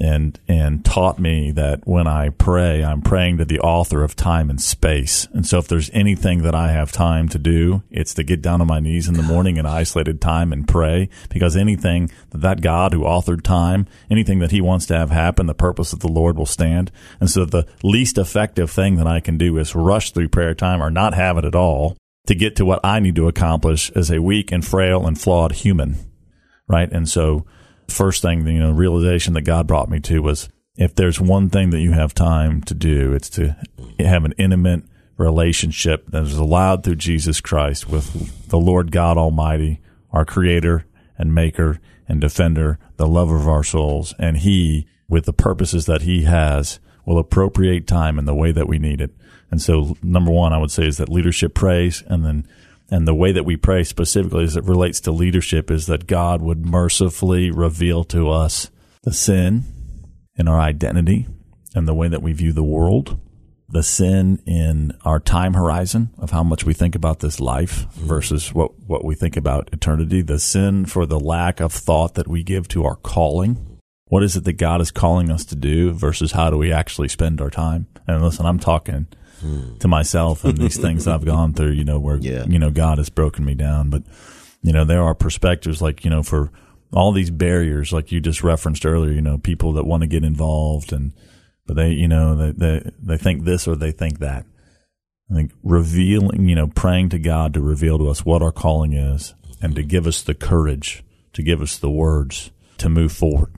and 0.00 0.38
and 0.46 0.84
taught 0.84 1.18
me 1.18 1.50
that 1.52 1.86
when 1.86 2.06
I 2.06 2.30
pray, 2.30 2.84
I'm 2.84 3.02
praying 3.02 3.38
to 3.38 3.44
the 3.44 3.60
author 3.60 4.02
of 4.04 4.14
time 4.14 4.50
and 4.50 4.60
space. 4.60 5.26
And 5.32 5.46
so 5.46 5.58
if 5.58 5.68
there's 5.68 5.90
anything 5.92 6.42
that 6.42 6.54
I 6.54 6.72
have 6.72 6.92
time 6.92 7.28
to 7.30 7.38
do, 7.38 7.82
it's 7.90 8.14
to 8.14 8.22
get 8.22 8.40
down 8.40 8.60
on 8.60 8.66
my 8.66 8.80
knees 8.80 9.08
in 9.08 9.14
the 9.14 9.22
morning 9.22 9.56
in 9.56 9.66
isolated 9.66 10.20
time 10.20 10.52
and 10.52 10.68
pray 10.68 11.08
because 11.30 11.56
anything 11.56 12.10
that 12.30 12.38
that 12.38 12.60
God 12.60 12.92
who 12.92 13.00
authored 13.00 13.42
time, 13.42 13.86
anything 14.10 14.38
that 14.38 14.52
he 14.52 14.60
wants 14.60 14.86
to 14.86 14.96
have 14.96 15.10
happen, 15.10 15.46
the 15.46 15.54
purpose 15.54 15.92
of 15.92 16.00
the 16.00 16.08
Lord 16.08 16.38
will 16.38 16.46
stand. 16.46 16.92
And 17.20 17.28
so 17.28 17.44
the 17.44 17.66
least 17.82 18.18
effective 18.18 18.70
thing 18.70 18.96
that 18.96 19.06
I 19.06 19.20
can 19.20 19.36
do 19.36 19.58
is 19.58 19.74
rush 19.74 20.12
through 20.12 20.28
prayer 20.28 20.54
time 20.54 20.82
or 20.82 20.90
not 20.90 21.14
have 21.14 21.38
it 21.38 21.44
at 21.44 21.54
all 21.54 21.96
to 22.26 22.34
get 22.34 22.56
to 22.56 22.64
what 22.64 22.80
I 22.84 23.00
need 23.00 23.16
to 23.16 23.28
accomplish 23.28 23.90
as 23.92 24.10
a 24.10 24.22
weak 24.22 24.52
and 24.52 24.64
frail 24.64 25.06
and 25.06 25.20
flawed 25.20 25.52
human 25.52 25.96
right? 26.68 26.90
And 26.92 27.08
so, 27.08 27.46
first 27.88 28.22
thing, 28.22 28.46
you 28.46 28.60
know, 28.60 28.72
realization 28.72 29.34
that 29.34 29.42
God 29.42 29.66
brought 29.66 29.90
me 29.90 30.00
to 30.00 30.20
was 30.20 30.48
if 30.76 30.94
there's 30.94 31.20
one 31.20 31.50
thing 31.50 31.70
that 31.70 31.80
you 31.80 31.92
have 31.92 32.14
time 32.14 32.62
to 32.62 32.74
do, 32.74 33.12
it's 33.12 33.30
to 33.30 33.56
have 33.98 34.24
an 34.24 34.34
intimate 34.38 34.84
relationship 35.16 36.06
that 36.10 36.22
is 36.22 36.38
allowed 36.38 36.84
through 36.84 36.94
Jesus 36.94 37.40
Christ 37.40 37.88
with 37.88 38.48
the 38.48 38.58
Lord 38.58 38.92
God 38.92 39.18
Almighty, 39.18 39.80
our 40.12 40.24
creator 40.24 40.86
and 41.18 41.34
maker 41.34 41.80
and 42.08 42.20
defender, 42.20 42.78
the 42.96 43.08
lover 43.08 43.36
of 43.36 43.48
our 43.48 43.64
souls. 43.64 44.14
And 44.18 44.38
he, 44.38 44.86
with 45.08 45.24
the 45.24 45.32
purposes 45.32 45.86
that 45.86 46.02
he 46.02 46.22
has, 46.22 46.78
will 47.04 47.18
appropriate 47.18 47.86
time 47.86 48.18
in 48.18 48.24
the 48.24 48.34
way 48.34 48.52
that 48.52 48.68
we 48.68 48.78
need 48.78 49.00
it. 49.00 49.10
And 49.50 49.60
so, 49.60 49.96
number 50.02 50.30
one, 50.30 50.52
I 50.52 50.58
would 50.58 50.70
say 50.70 50.86
is 50.86 50.98
that 50.98 51.08
leadership 51.08 51.54
prays, 51.54 52.04
and 52.06 52.24
then 52.24 52.46
and 52.90 53.06
the 53.06 53.14
way 53.14 53.32
that 53.32 53.44
we 53.44 53.56
pray 53.56 53.84
specifically 53.84 54.44
as 54.44 54.56
it 54.56 54.64
relates 54.64 55.00
to 55.00 55.12
leadership 55.12 55.70
is 55.70 55.86
that 55.86 56.06
God 56.06 56.40
would 56.40 56.64
mercifully 56.64 57.50
reveal 57.50 58.04
to 58.04 58.30
us 58.30 58.70
the 59.02 59.12
sin 59.12 59.64
in 60.36 60.48
our 60.48 60.58
identity 60.58 61.26
and 61.74 61.86
the 61.86 61.94
way 61.94 62.08
that 62.08 62.22
we 62.22 62.32
view 62.32 62.52
the 62.52 62.62
world, 62.62 63.20
the 63.68 63.82
sin 63.82 64.42
in 64.46 64.96
our 65.04 65.20
time 65.20 65.52
horizon 65.52 66.08
of 66.16 66.30
how 66.30 66.42
much 66.42 66.64
we 66.64 66.72
think 66.72 66.94
about 66.94 67.20
this 67.20 67.40
life 67.40 67.86
versus 67.92 68.54
what, 68.54 68.78
what 68.86 69.04
we 69.04 69.14
think 69.14 69.36
about 69.36 69.68
eternity, 69.72 70.22
the 70.22 70.38
sin 70.38 70.86
for 70.86 71.04
the 71.04 71.20
lack 71.20 71.60
of 71.60 71.72
thought 71.72 72.14
that 72.14 72.28
we 72.28 72.42
give 72.42 72.68
to 72.68 72.84
our 72.84 72.96
calling. 72.96 73.78
What 74.06 74.22
is 74.22 74.34
it 74.36 74.44
that 74.44 74.54
God 74.54 74.80
is 74.80 74.90
calling 74.90 75.30
us 75.30 75.44
to 75.46 75.54
do 75.54 75.92
versus 75.92 76.32
how 76.32 76.48
do 76.48 76.56
we 76.56 76.72
actually 76.72 77.08
spend 77.08 77.42
our 77.42 77.50
time? 77.50 77.86
And 78.06 78.22
listen, 78.22 78.46
I'm 78.46 78.58
talking 78.58 79.06
to 79.80 79.88
myself 79.88 80.44
and 80.44 80.58
these 80.58 80.76
things 80.76 81.04
that 81.04 81.14
I've 81.14 81.24
gone 81.24 81.52
through, 81.54 81.72
you 81.72 81.84
know, 81.84 81.98
where, 81.98 82.16
Yeah. 82.16 82.44
you 82.46 82.58
know, 82.58 82.70
God 82.70 82.98
has 82.98 83.08
broken 83.08 83.44
me 83.44 83.54
down. 83.54 83.90
But, 83.90 84.02
you 84.62 84.72
know, 84.72 84.84
there 84.84 85.02
are 85.02 85.14
perspectives 85.14 85.80
like, 85.80 86.04
you 86.04 86.10
know, 86.10 86.22
for 86.22 86.50
all 86.92 87.12
these 87.12 87.30
barriers, 87.30 87.92
like 87.92 88.10
you 88.12 88.20
just 88.20 88.42
referenced 88.42 88.86
earlier, 88.86 89.12
you 89.12 89.20
know, 89.20 89.38
people 89.38 89.74
that 89.74 89.84
want 89.86 90.02
to 90.02 90.06
get 90.06 90.24
involved 90.24 90.92
and, 90.92 91.12
but 91.66 91.76
they, 91.76 91.90
you 91.90 92.08
know, 92.08 92.34
they, 92.34 92.50
they, 92.52 92.90
they 93.02 93.16
think 93.18 93.44
this 93.44 93.68
or 93.68 93.76
they 93.76 93.92
think 93.92 94.20
that. 94.20 94.46
I 95.30 95.34
think 95.34 95.52
revealing, 95.62 96.48
you 96.48 96.54
know, 96.54 96.68
praying 96.68 97.10
to 97.10 97.18
God 97.18 97.52
to 97.54 97.60
reveal 97.60 97.98
to 97.98 98.08
us 98.08 98.24
what 98.24 98.40
our 98.42 98.52
calling 98.52 98.94
is 98.94 99.34
and 99.60 99.74
to 99.76 99.82
give 99.82 100.06
us 100.06 100.22
the 100.22 100.34
courage, 100.34 101.04
to 101.34 101.42
give 101.42 101.60
us 101.60 101.76
the 101.76 101.90
words 101.90 102.50
to 102.78 102.88
move 102.88 103.12
forward, 103.12 103.52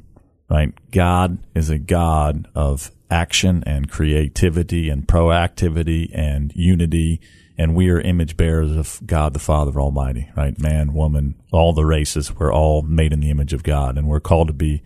right? 0.48 0.72
God 0.90 1.38
is 1.54 1.70
a 1.70 1.78
God 1.78 2.48
of 2.54 2.90
action 3.10 3.62
and 3.66 3.90
creativity 3.90 4.88
and 4.88 5.06
proactivity 5.06 6.10
and 6.14 6.52
unity. 6.54 7.20
And 7.58 7.74
we 7.74 7.90
are 7.90 8.00
image 8.00 8.36
bearers 8.36 8.74
of 8.74 9.00
God 9.04 9.34
the 9.34 9.38
Father 9.38 9.78
Almighty, 9.80 10.30
right? 10.36 10.58
Man, 10.58 10.94
woman, 10.94 11.34
all 11.52 11.72
the 11.72 11.84
races, 11.84 12.34
we're 12.34 12.52
all 12.52 12.82
made 12.82 13.12
in 13.12 13.20
the 13.20 13.30
image 13.30 13.52
of 13.52 13.62
God 13.62 13.98
and 13.98 14.08
we're 14.08 14.20
called 14.20 14.48
to 14.48 14.54
be 14.54 14.82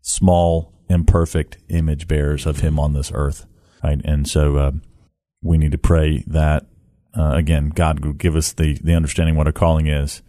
small, 0.00 0.72
imperfect 0.88 1.58
image 1.68 2.08
bearers 2.08 2.46
of 2.46 2.60
Him 2.60 2.78
on 2.78 2.94
this 2.94 3.12
earth, 3.14 3.46
right? 3.82 4.00
And 4.04 4.28
so, 4.28 4.56
uh, 4.56 4.72
we 5.44 5.58
need 5.58 5.72
to 5.72 5.78
pray 5.78 6.24
that 6.26 6.66
uh, 7.16 7.34
again 7.34 7.68
God 7.68 8.04
would 8.04 8.18
give 8.18 8.34
us 8.34 8.52
the 8.52 8.74
the 8.82 8.94
understanding 8.94 9.36
what 9.36 9.46
our 9.46 9.52
calling 9.52 9.86
is. 9.86 10.22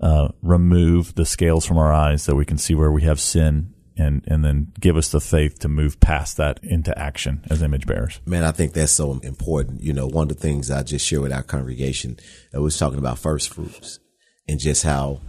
Uh, 0.00 0.28
remove 0.42 1.14
the 1.14 1.24
scales 1.24 1.64
from 1.64 1.78
our 1.78 1.92
eyes 1.92 2.26
that 2.26 2.34
we 2.34 2.44
can 2.44 2.58
see 2.58 2.74
where 2.74 2.90
we 2.90 3.02
have 3.02 3.20
sin, 3.20 3.72
and 3.96 4.24
and 4.26 4.44
then 4.44 4.72
give 4.80 4.96
us 4.96 5.10
the 5.10 5.20
faith 5.20 5.58
to 5.60 5.68
move 5.68 6.00
past 6.00 6.36
that 6.36 6.60
into 6.62 6.96
action 6.98 7.44
as 7.50 7.62
image 7.62 7.86
bearers. 7.86 8.20
Man, 8.26 8.44
I 8.44 8.52
think 8.52 8.72
that's 8.72 8.92
so 8.92 9.18
important. 9.22 9.82
You 9.82 9.92
know, 9.92 10.06
one 10.06 10.30
of 10.30 10.36
the 10.36 10.42
things 10.42 10.70
I 10.70 10.82
just 10.82 11.06
shared 11.06 11.22
with 11.22 11.32
our 11.32 11.42
congregation, 11.42 12.18
uh, 12.52 12.58
I 12.58 12.60
was 12.60 12.78
talking 12.78 12.98
about 12.98 13.18
first 13.18 13.52
fruits 13.52 13.98
and 14.48 14.58
just 14.58 14.82
how 14.82 15.20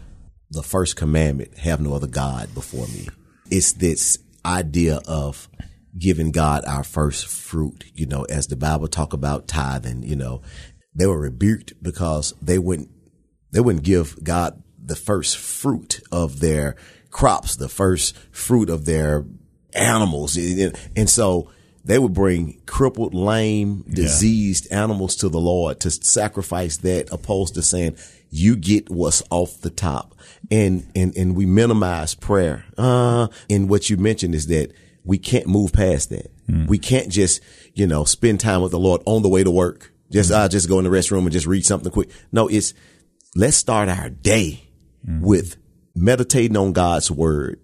the 0.50 0.64
first 0.64 0.96
commandment, 0.96 1.58
have 1.58 1.82
no 1.82 1.94
other 1.94 2.08
God 2.08 2.54
before 2.54 2.88
me. 2.88 3.08
It's 3.50 3.74
this 3.74 4.18
idea 4.46 5.00
of 5.08 5.50
giving 5.98 6.32
God 6.32 6.64
our 6.66 6.84
first 6.84 7.28
fruit, 7.28 7.86
you 7.94 8.06
know, 8.06 8.24
as 8.24 8.48
the 8.48 8.56
Bible 8.56 8.88
talk 8.88 9.14
about 9.14 9.48
tithing, 9.48 10.04
you 10.04 10.16
know, 10.16 10.42
they 10.94 11.06
were 11.08 11.20
rebuked 11.20 11.74
because 11.82 12.34
they 12.42 12.60
wouldn't, 12.60 12.90
they 13.52 13.60
wouldn't 13.60 13.86
give 13.86 14.24
God 14.24 14.62
the 14.78 14.96
first 14.96 15.38
fruit 15.38 16.02
of 16.12 16.40
their 16.40 16.76
crops, 17.16 17.56
the 17.56 17.70
first 17.70 18.14
fruit 18.32 18.70
of 18.70 18.84
their 18.84 19.24
animals. 19.74 20.36
And 20.36 21.10
so 21.10 21.50
they 21.86 21.98
would 21.98 22.14
bring 22.14 22.62
crippled, 22.66 23.14
lame, 23.14 23.86
diseased 23.88 24.70
animals 24.70 25.16
to 25.18 25.30
the 25.30 25.40
Lord 25.40 25.80
to 25.80 25.92
sacrifice 25.92 26.76
that 26.78 27.08
opposed 27.14 27.54
to 27.54 27.62
saying, 27.62 27.96
you 28.32 28.58
get 28.58 28.90
what's 28.90 29.24
off 29.30 29.62
the 29.62 29.70
top. 29.70 30.14
And, 30.52 30.92
and, 30.94 31.16
and 31.16 31.38
we 31.38 31.46
minimize 31.46 32.16
prayer. 32.16 32.66
Uh, 32.78 33.30
and 33.50 33.70
what 33.70 33.90
you 33.90 33.96
mentioned 33.96 34.36
is 34.36 34.48
that 34.48 34.74
we 35.06 35.18
can't 35.18 35.48
move 35.48 35.72
past 35.72 36.10
that. 36.10 36.32
Mm. 36.48 36.68
We 36.68 36.78
can't 36.80 37.10
just, 37.10 37.42
you 37.74 37.88
know, 37.88 38.04
spend 38.04 38.42
time 38.42 38.62
with 38.62 38.72
the 38.72 38.80
Lord 38.80 39.02
on 39.06 39.22
the 39.22 39.30
way 39.30 39.42
to 39.42 39.52
work. 39.52 39.94
Just, 40.12 40.34
I 40.34 40.50
just 40.50 40.68
go 40.68 40.80
in 40.80 40.84
the 40.84 40.92
restroom 40.92 41.20
and 41.20 41.32
just 41.32 41.48
read 41.48 41.66
something 41.66 41.94
quick. 41.94 42.10
No, 42.34 42.50
it's, 42.50 42.74
let's 43.36 43.56
start 43.56 43.88
our 43.88 44.10
day 44.10 44.68
mm. 45.08 45.22
with 45.22 45.56
meditating 45.96 46.58
on 46.58 46.74
God's 46.74 47.10
word 47.10 47.60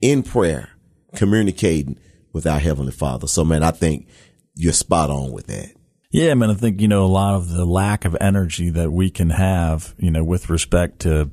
in 0.00 0.22
prayer, 0.22 0.70
communicating 1.14 1.98
with 2.32 2.46
our 2.46 2.58
heavenly 2.58 2.92
father. 2.92 3.26
So 3.26 3.44
man, 3.44 3.62
I 3.62 3.70
think 3.70 4.08
you're 4.54 4.72
spot 4.72 5.10
on 5.10 5.32
with 5.32 5.46
that. 5.46 5.72
Yeah, 6.10 6.30
I 6.30 6.34
mean, 6.34 6.50
I 6.50 6.54
think 6.54 6.80
you 6.80 6.88
know 6.88 7.04
a 7.04 7.06
lot 7.06 7.34
of 7.34 7.50
the 7.50 7.66
lack 7.66 8.04
of 8.04 8.16
energy 8.20 8.70
that 8.70 8.90
we 8.90 9.10
can 9.10 9.30
have, 9.30 9.94
you 9.98 10.10
know, 10.10 10.24
with 10.24 10.48
respect 10.48 11.00
to 11.00 11.30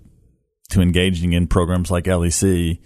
to 0.69 0.81
engaging 0.81 1.33
in 1.33 1.47
programs 1.47 1.91
like 1.91 2.05
LEC 2.05 2.79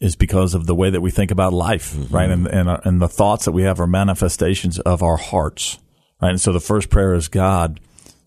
is 0.00 0.16
because 0.16 0.54
of 0.54 0.66
the 0.66 0.74
way 0.74 0.90
that 0.90 1.00
we 1.00 1.10
think 1.10 1.30
about 1.30 1.52
life, 1.52 1.96
right? 2.10 2.30
And 2.30 2.46
and 2.46 2.68
uh, 2.68 2.80
and 2.84 3.00
the 3.00 3.08
thoughts 3.08 3.44
that 3.44 3.52
we 3.52 3.62
have 3.62 3.78
are 3.80 3.86
manifestations 3.86 4.78
of 4.80 5.02
our 5.02 5.16
hearts, 5.16 5.78
right? 6.20 6.30
And 6.30 6.40
so 6.40 6.52
the 6.52 6.60
first 6.60 6.88
prayer 6.88 7.14
is 7.14 7.28
God, 7.28 7.78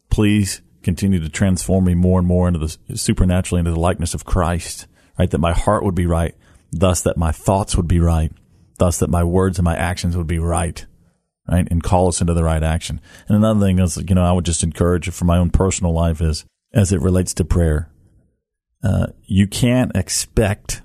please 0.10 0.62
continue 0.88 1.20
to 1.20 1.28
transform 1.28 1.84
me 1.84 1.94
more 1.94 2.18
and 2.18 2.26
more 2.26 2.48
into 2.48 2.60
the 2.60 2.98
supernaturally 2.98 3.60
into 3.60 3.72
the 3.72 3.80
likeness 3.80 4.14
of 4.14 4.24
Christ, 4.24 4.88
right? 5.20 5.30
That 5.30 5.40
my 5.40 5.52
heart 5.52 5.84
would 5.84 5.96
be 5.96 6.06
right, 6.06 6.34
thus 6.72 7.02
that 7.02 7.18
my 7.18 7.34
thoughts 7.34 7.76
would 7.76 7.90
be 7.90 8.00
right, 8.00 8.32
thus 8.78 9.00
that 9.00 9.10
my 9.10 9.22
words 9.22 9.60
and 9.60 9.66
my 9.66 9.76
actions 9.76 10.16
would 10.16 10.28
be 10.28 10.40
right 10.40 10.86
right? 11.50 11.68
And 11.72 11.82
call 11.82 12.10
us 12.10 12.20
into 12.20 12.34
the 12.34 12.44
right 12.44 12.62
action. 12.62 13.00
And 13.28 13.38
another 13.38 13.62
thing 13.62 13.80
is, 13.80 13.96
you 13.96 14.16
know, 14.16 14.24
I 14.24 14.34
would 14.34 14.44
just 14.44 14.64
encourage 14.64 15.10
for 15.10 15.24
my 15.24 15.38
own 15.38 15.50
personal 15.50 15.94
life 15.94 16.20
is 16.20 16.46
as 16.74 16.92
it 16.92 17.02
relates 17.02 17.34
to 17.36 17.46
prayer, 17.46 17.90
uh, 18.84 19.08
you 19.24 19.48
can't 19.48 19.96
expect 19.96 20.82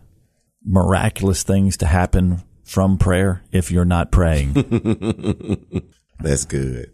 miraculous 0.64 1.42
things 1.42 1.76
to 1.78 1.87
happen 1.87 2.42
from 2.64 2.97
prayer 2.97 3.42
if 3.50 3.73
you're 3.73 3.85
not 3.85 4.12
praying. 4.12 4.52
That's 6.21 6.44
good. 6.44 6.92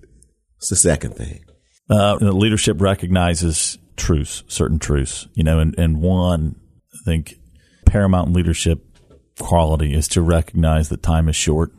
It's 0.56 0.70
the 0.70 0.76
second 0.76 1.14
thing. 1.14 1.44
Uh, 1.90 2.16
leadership 2.16 2.80
recognizes 2.80 3.78
truths, 3.96 4.44
certain 4.48 4.78
truths, 4.78 5.26
you 5.34 5.42
know, 5.42 5.58
and, 5.58 5.78
and 5.78 6.00
one, 6.00 6.56
I 6.94 6.98
think 7.04 7.34
paramount 7.86 8.32
leadership 8.32 8.84
quality 9.38 9.94
is 9.94 10.08
to 10.08 10.22
recognize 10.22 10.88
that 10.88 11.02
time 11.02 11.28
is 11.28 11.36
short. 11.36 11.72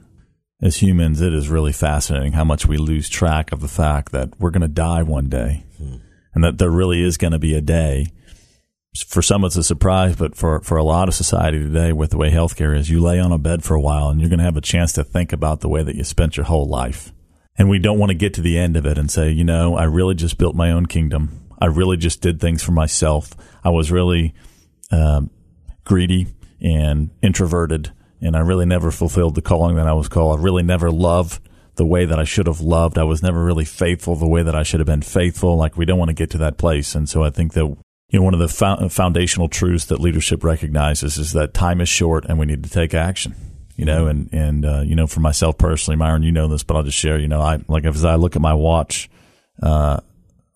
As 0.61 0.77
humans, 0.77 1.21
it 1.21 1.33
is 1.33 1.47
really 1.47 1.71
fascinating 1.71 2.33
how 2.33 2.43
much 2.43 2.65
we 2.65 2.77
lose 2.77 3.07
track 3.07 3.51
of 3.51 3.61
the 3.61 3.67
fact 3.69 4.11
that 4.11 4.37
we're 4.39 4.49
going 4.49 4.61
to 4.61 4.67
die 4.67 5.03
one 5.03 5.29
day 5.29 5.63
and 6.33 6.43
that 6.43 6.57
there 6.57 6.69
really 6.69 7.01
is 7.01 7.17
going 7.17 7.31
to 7.31 7.39
be 7.39 7.55
a 7.55 7.61
day. 7.61 8.07
For 9.07 9.21
some, 9.21 9.45
it's 9.45 9.55
a 9.55 9.63
surprise, 9.63 10.15
but 10.15 10.35
for, 10.35 10.59
for 10.61 10.77
a 10.77 10.83
lot 10.83 11.07
of 11.07 11.13
society 11.13 11.59
today, 11.59 11.93
with 11.93 12.09
the 12.09 12.17
way 12.17 12.31
healthcare 12.31 12.75
is, 12.75 12.89
you 12.89 12.99
lay 12.99 13.19
on 13.19 13.31
a 13.31 13.37
bed 13.37 13.63
for 13.63 13.75
a 13.75 13.81
while 13.81 14.09
and 14.09 14.19
you're 14.19 14.29
going 14.29 14.39
to 14.39 14.45
have 14.45 14.57
a 14.57 14.61
chance 14.61 14.91
to 14.93 15.03
think 15.03 15.31
about 15.31 15.61
the 15.61 15.69
way 15.69 15.83
that 15.83 15.95
you 15.95 16.03
spent 16.03 16.35
your 16.35 16.45
whole 16.45 16.67
life. 16.67 17.13
And 17.59 17.69
we 17.69 17.77
don't 17.77 17.99
want 17.99 18.09
to 18.09 18.15
get 18.15 18.33
to 18.35 18.41
the 18.41 18.57
end 18.57 18.77
of 18.77 18.85
it 18.85 18.97
and 18.97 19.11
say, 19.11 19.29
you 19.29 19.43
know, 19.43 19.75
I 19.75 19.83
really 19.83 20.15
just 20.15 20.37
built 20.37 20.55
my 20.55 20.71
own 20.71 20.85
kingdom. 20.85 21.45
I 21.59 21.65
really 21.65 21.97
just 21.97 22.21
did 22.21 22.39
things 22.39 22.63
for 22.63 22.71
myself. 22.71 23.31
I 23.65 23.69
was 23.69 23.91
really 23.91 24.33
um, 24.91 25.29
greedy 25.83 26.27
and 26.61 27.09
introverted, 27.21 27.91
and 28.21 28.37
I 28.37 28.39
really 28.39 28.65
never 28.65 28.91
fulfilled 28.91 29.35
the 29.35 29.41
calling 29.41 29.75
that 29.75 29.87
I 29.87 29.93
was 29.93 30.07
called. 30.07 30.39
I 30.39 30.41
really 30.41 30.63
never 30.63 30.89
loved 30.89 31.41
the 31.75 31.85
way 31.85 32.05
that 32.05 32.17
I 32.17 32.23
should 32.23 32.47
have 32.47 32.61
loved. 32.61 32.97
I 32.97 33.03
was 33.03 33.21
never 33.21 33.43
really 33.43 33.65
faithful 33.65 34.15
the 34.15 34.27
way 34.27 34.41
that 34.41 34.55
I 34.55 34.63
should 34.63 34.79
have 34.79 34.87
been 34.87 35.01
faithful. 35.01 35.57
Like 35.57 35.75
we 35.75 35.85
don't 35.85 35.99
want 35.99 36.09
to 36.09 36.15
get 36.15 36.29
to 36.31 36.37
that 36.37 36.57
place. 36.57 36.95
And 36.95 37.09
so 37.09 37.23
I 37.23 37.29
think 37.29 37.53
that 37.53 37.65
you 37.65 38.19
know 38.19 38.23
one 38.23 38.33
of 38.33 38.39
the 38.39 38.47
fo- 38.47 38.87
foundational 38.87 39.49
truths 39.49 39.85
that 39.85 39.99
leadership 39.99 40.45
recognizes 40.45 41.17
is 41.17 41.33
that 41.33 41.53
time 41.53 41.81
is 41.81 41.89
short 41.89 42.25
and 42.25 42.39
we 42.39 42.45
need 42.45 42.63
to 42.63 42.69
take 42.69 42.93
action. 42.93 43.35
You 43.79 43.86
know, 43.86 44.07
and 44.07 44.27
and 44.33 44.65
uh, 44.65 44.81
you 44.81 44.93
know, 44.93 45.07
for 45.07 45.21
myself 45.21 45.57
personally, 45.57 45.95
Myron, 45.95 46.21
you 46.21 46.33
know 46.33 46.50
this, 46.50 46.63
but 46.63 46.75
I'll 46.75 46.83
just 46.83 46.98
share. 46.98 47.17
You 47.17 47.29
know, 47.29 47.39
I 47.39 47.63
like 47.69 47.86
as 47.86 48.03
I 48.03 48.15
look 48.15 48.36
at 48.36 48.41
my 48.41 48.53
watch 48.53 49.09
uh, 49.63 50.01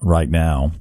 right 0.02 0.30
now, 0.30 0.74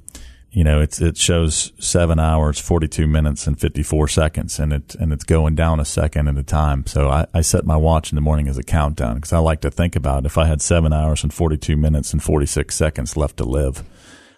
you 0.51 0.65
know, 0.65 0.81
it's 0.81 0.99
it 0.99 1.15
shows 1.15 1.71
seven 1.79 2.19
hours, 2.19 2.59
forty 2.59 2.89
two 2.89 3.07
minutes, 3.07 3.47
and 3.47 3.57
fifty 3.57 3.81
four 3.81 4.09
seconds, 4.09 4.59
and 4.59 4.73
it 4.73 4.93
and 4.95 5.13
it's 5.13 5.23
going 5.23 5.55
down 5.55 5.79
a 5.79 5.85
second 5.85 6.27
at 6.27 6.37
a 6.37 6.43
time. 6.43 6.85
So 6.85 7.07
I, 7.07 7.27
I 7.33 7.39
set 7.39 7.65
my 7.65 7.77
watch 7.77 8.11
in 8.11 8.15
the 8.17 8.21
morning 8.21 8.49
as 8.49 8.57
a 8.57 8.63
countdown 8.63 9.15
because 9.15 9.31
I 9.31 9.39
like 9.39 9.61
to 9.61 9.71
think 9.71 9.95
about 9.95 10.25
if 10.25 10.37
I 10.37 10.45
had 10.45 10.61
seven 10.61 10.91
hours 10.91 11.23
and 11.23 11.33
forty 11.33 11.55
two 11.55 11.77
minutes 11.77 12.11
and 12.11 12.21
forty 12.21 12.45
six 12.45 12.75
seconds 12.75 13.15
left 13.15 13.37
to 13.37 13.45
live, 13.45 13.83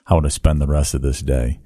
how 0.04 0.18
would 0.18 0.26
I 0.28 0.30
spend 0.30 0.62
the 0.62 0.68
rest 0.68 0.94
of 0.94 1.02
this 1.02 1.22
day? 1.24 1.60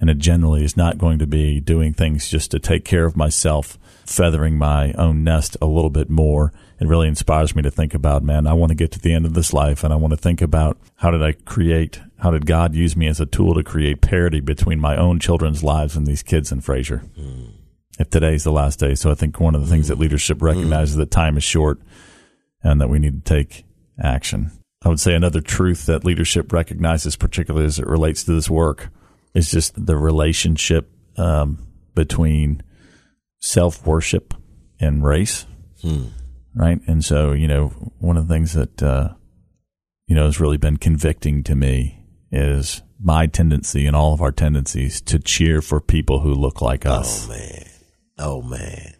And 0.00 0.08
it 0.08 0.18
generally 0.18 0.64
is 0.64 0.76
not 0.76 0.96
going 0.96 1.18
to 1.18 1.26
be 1.26 1.58
doing 1.58 1.92
things 1.92 2.30
just 2.30 2.52
to 2.52 2.60
take 2.60 2.84
care 2.84 3.04
of 3.04 3.16
myself, 3.16 3.78
feathering 4.06 4.58
my 4.58 4.92
own 4.94 5.24
nest 5.24 5.56
a 5.60 5.66
little 5.66 5.90
bit 5.90 6.10
more. 6.10 6.52
It 6.80 6.88
really 6.88 7.08
inspires 7.08 7.54
me 7.54 7.62
to 7.62 7.70
think 7.70 7.94
about, 7.94 8.22
man, 8.22 8.46
I 8.46 8.54
want 8.54 8.70
to 8.70 8.74
get 8.74 8.90
to 8.92 8.98
the 8.98 9.12
end 9.12 9.24
of 9.24 9.34
this 9.34 9.52
life 9.52 9.84
and 9.84 9.92
I 9.92 9.96
want 9.96 10.12
to 10.12 10.16
think 10.16 10.42
about 10.42 10.78
how 10.96 11.10
did 11.10 11.22
I 11.22 11.32
create, 11.32 12.00
how 12.18 12.30
did 12.30 12.46
God 12.46 12.74
use 12.74 12.96
me 12.96 13.06
as 13.06 13.20
a 13.20 13.26
tool 13.26 13.54
to 13.54 13.62
create 13.62 14.00
parity 14.00 14.40
between 14.40 14.80
my 14.80 14.96
own 14.96 15.20
children's 15.20 15.62
lives 15.62 15.96
and 15.96 16.06
these 16.06 16.22
kids 16.22 16.50
in 16.50 16.60
Frayser? 16.60 17.00
Hmm. 17.14 17.50
If 17.98 18.10
today's 18.10 18.42
the 18.42 18.52
last 18.52 18.78
day. 18.78 18.94
So 18.94 19.10
I 19.10 19.14
think 19.14 19.38
one 19.38 19.54
of 19.54 19.60
the 19.60 19.68
things 19.68 19.88
that 19.88 19.96
hmm. 19.96 20.02
leadership 20.02 20.38
hmm. 20.38 20.46
recognizes 20.46 20.96
that 20.96 21.10
time 21.10 21.36
is 21.36 21.44
short 21.44 21.80
and 22.62 22.80
that 22.80 22.88
we 22.88 22.98
need 22.98 23.24
to 23.24 23.34
take 23.34 23.64
action. 24.00 24.50
I 24.84 24.88
would 24.88 25.00
say 25.00 25.14
another 25.14 25.40
truth 25.40 25.86
that 25.86 26.04
leadership 26.04 26.52
recognizes, 26.52 27.14
particularly 27.14 27.66
as 27.66 27.78
it 27.78 27.86
relates 27.86 28.24
to 28.24 28.34
this 28.34 28.50
work, 28.50 28.88
is 29.34 29.50
just 29.50 29.86
the 29.86 29.96
relationship 29.96 30.90
um, 31.16 31.66
between 31.94 32.62
self 33.42 33.84
worship 33.86 34.32
and 34.80 35.04
race. 35.04 35.44
Hmm. 35.82 36.06
Right. 36.54 36.80
And 36.86 37.04
so, 37.04 37.32
you 37.32 37.48
know, 37.48 37.68
one 37.98 38.16
of 38.16 38.28
the 38.28 38.34
things 38.34 38.54
that, 38.54 38.82
uh, 38.82 39.14
you 40.06 40.14
know, 40.14 40.24
has 40.24 40.40
really 40.40 40.56
been 40.56 40.76
convicting 40.76 41.42
to 41.44 41.54
me 41.54 42.04
is 42.30 42.82
my 43.00 43.26
tendency 43.26 43.86
and 43.86 43.96
all 43.96 44.14
of 44.14 44.22
our 44.22 44.32
tendencies 44.32 45.00
to 45.02 45.18
cheer 45.18 45.60
for 45.60 45.80
people 45.80 46.20
who 46.20 46.32
look 46.32 46.60
like 46.60 46.86
us. 46.86 47.26
Oh, 47.26 47.28
man. 47.30 47.66
Oh, 48.18 48.42
man. 48.42 48.94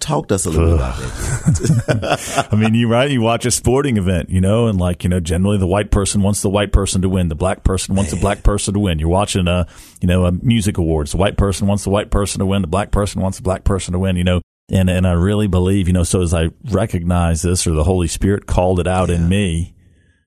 Talk 0.00 0.28
to 0.28 0.36
us 0.36 0.46
a 0.46 0.50
little 0.50 0.68
bit 0.68 0.74
about 0.76 0.96
that. 0.96 2.48
I 2.52 2.56
mean, 2.56 2.74
you 2.74 2.88
right? 2.88 3.10
You 3.10 3.20
watch 3.20 3.44
a 3.46 3.50
sporting 3.50 3.96
event, 3.96 4.30
you 4.30 4.40
know, 4.40 4.68
and 4.68 4.78
like 4.78 5.02
you 5.02 5.10
know, 5.10 5.18
generally 5.18 5.58
the 5.58 5.66
white 5.66 5.90
person 5.90 6.22
wants 6.22 6.40
the 6.40 6.48
white 6.48 6.72
person 6.72 7.02
to 7.02 7.08
win, 7.08 7.28
the 7.28 7.34
black 7.34 7.64
person 7.64 7.96
wants 7.96 8.12
the 8.12 8.16
black 8.16 8.44
person 8.44 8.74
to 8.74 8.80
win. 8.80 9.00
You're 9.00 9.08
watching 9.08 9.48
a, 9.48 9.66
you 10.00 10.06
know, 10.06 10.24
a 10.24 10.32
music 10.32 10.78
awards. 10.78 11.10
The 11.10 11.16
white 11.16 11.36
person 11.36 11.66
wants 11.66 11.82
the 11.82 11.90
white 11.90 12.10
person 12.10 12.38
to 12.38 12.46
win, 12.46 12.62
the 12.62 12.68
black 12.68 12.92
person 12.92 13.20
wants 13.20 13.38
the 13.38 13.42
black 13.42 13.64
person 13.64 13.92
to 13.92 13.98
win. 13.98 14.14
You 14.14 14.24
know, 14.24 14.40
and 14.70 14.88
and 14.88 15.04
I 15.04 15.12
really 15.12 15.48
believe, 15.48 15.88
you 15.88 15.94
know, 15.94 16.04
so 16.04 16.22
as 16.22 16.32
I 16.32 16.50
recognize 16.70 17.42
this, 17.42 17.66
or 17.66 17.72
the 17.72 17.84
Holy 17.84 18.08
Spirit 18.08 18.46
called 18.46 18.78
it 18.78 18.86
out 18.86 19.10
in 19.10 19.28
me, 19.28 19.74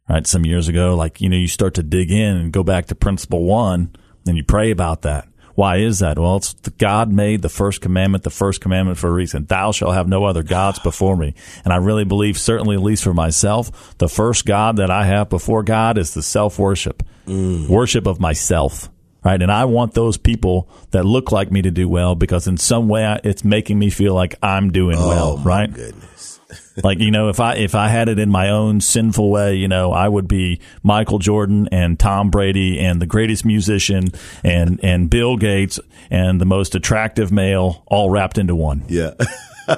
right, 0.09 0.27
some 0.27 0.45
years 0.45 0.67
ago, 0.67 0.95
like 0.95 1.21
you 1.21 1.29
know, 1.29 1.37
you 1.37 1.47
start 1.47 1.75
to 1.75 1.83
dig 1.83 2.11
in 2.11 2.35
and 2.35 2.51
go 2.51 2.63
back 2.63 2.87
to 2.87 2.95
principle 2.95 3.45
one, 3.45 3.95
and 4.27 4.35
you 4.35 4.43
pray 4.43 4.69
about 4.69 5.03
that. 5.03 5.29
Why 5.61 5.77
is 5.77 5.99
that? 5.99 6.17
Well, 6.17 6.37
it's 6.37 6.53
God 6.79 7.13
made 7.13 7.43
the 7.43 7.47
first 7.47 7.81
commandment 7.81 8.23
the 8.23 8.31
first 8.31 8.61
commandment 8.61 8.97
for 8.97 9.09
a 9.09 9.13
reason. 9.13 9.45
Thou 9.45 9.71
shalt 9.71 9.93
have 9.93 10.07
no 10.07 10.25
other 10.25 10.41
gods 10.41 10.79
before 10.79 11.15
me. 11.15 11.35
And 11.63 11.71
I 11.71 11.75
really 11.75 12.03
believe, 12.03 12.39
certainly 12.39 12.75
at 12.75 12.81
least 12.81 13.03
for 13.03 13.13
myself, 13.13 13.95
the 13.99 14.09
first 14.09 14.47
God 14.47 14.77
that 14.77 14.89
I 14.89 15.05
have 15.05 15.29
before 15.29 15.61
God 15.61 15.99
is 15.99 16.15
the 16.15 16.23
self 16.23 16.57
worship, 16.57 17.03
mm. 17.27 17.67
worship 17.69 18.07
of 18.07 18.19
myself. 18.19 18.89
Right. 19.23 19.39
And 19.39 19.51
I 19.51 19.65
want 19.65 19.93
those 19.93 20.17
people 20.17 20.67
that 20.89 21.05
look 21.05 21.31
like 21.31 21.51
me 21.51 21.61
to 21.61 21.69
do 21.69 21.87
well 21.87 22.15
because 22.15 22.47
in 22.47 22.57
some 22.57 22.87
way 22.87 23.19
it's 23.23 23.43
making 23.43 23.77
me 23.77 23.91
feel 23.91 24.15
like 24.15 24.33
I'm 24.41 24.71
doing 24.71 24.97
oh, 24.97 25.09
well. 25.09 25.29
oh, 25.33 25.37
my 25.37 25.43
Right 25.43 25.71
goodness. 25.71 26.39
Like 26.83 26.99
you 26.99 27.11
know 27.11 27.29
if 27.29 27.39
i 27.39 27.55
if 27.55 27.75
i 27.75 27.87
had 27.87 28.09
it 28.09 28.19
in 28.19 28.29
my 28.29 28.49
own 28.49 28.81
sinful 28.81 29.29
way 29.29 29.55
you 29.55 29.67
know 29.67 29.91
i 29.91 30.07
would 30.07 30.27
be 30.27 30.59
michael 30.83 31.19
jordan 31.19 31.67
and 31.71 31.99
tom 31.99 32.29
brady 32.29 32.79
and 32.79 33.01
the 33.01 33.05
greatest 33.05 33.45
musician 33.45 34.05
and 34.43 34.79
and 34.83 35.09
bill 35.09 35.37
gates 35.37 35.79
and 36.09 36.41
the 36.41 36.45
most 36.45 36.75
attractive 36.75 37.31
male 37.31 37.83
all 37.87 38.09
wrapped 38.09 38.37
into 38.37 38.55
one. 38.55 38.83
Yeah. 38.87 39.11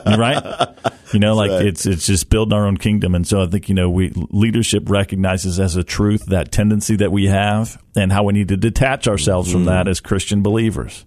Right? 0.08 0.70
You 1.12 1.20
know 1.20 1.36
like 1.36 1.52
right. 1.52 1.68
it's 1.68 1.86
it's 1.86 2.08
just 2.08 2.30
building 2.30 2.58
our 2.58 2.66
own 2.66 2.78
kingdom. 2.78 3.14
And 3.14 3.28
so 3.28 3.44
i 3.44 3.46
think 3.46 3.70
you 3.70 3.76
know 3.76 3.92
we 3.92 4.12
leadership 4.32 4.90
recognizes 4.90 5.60
as 5.60 5.76
a 5.76 5.84
truth 5.84 6.26
that 6.28 6.52
tendency 6.52 6.96
that 6.96 7.12
we 7.12 7.28
have 7.28 7.80
and 7.96 8.12
how 8.12 8.24
we 8.24 8.34
need 8.34 8.48
to 8.48 8.58
detach 8.58 9.08
ourselves 9.08 9.52
from 9.52 9.62
mm-hmm. 9.62 9.70
that 9.70 9.88
as 9.88 10.00
christian 10.00 10.42
believers 10.42 11.06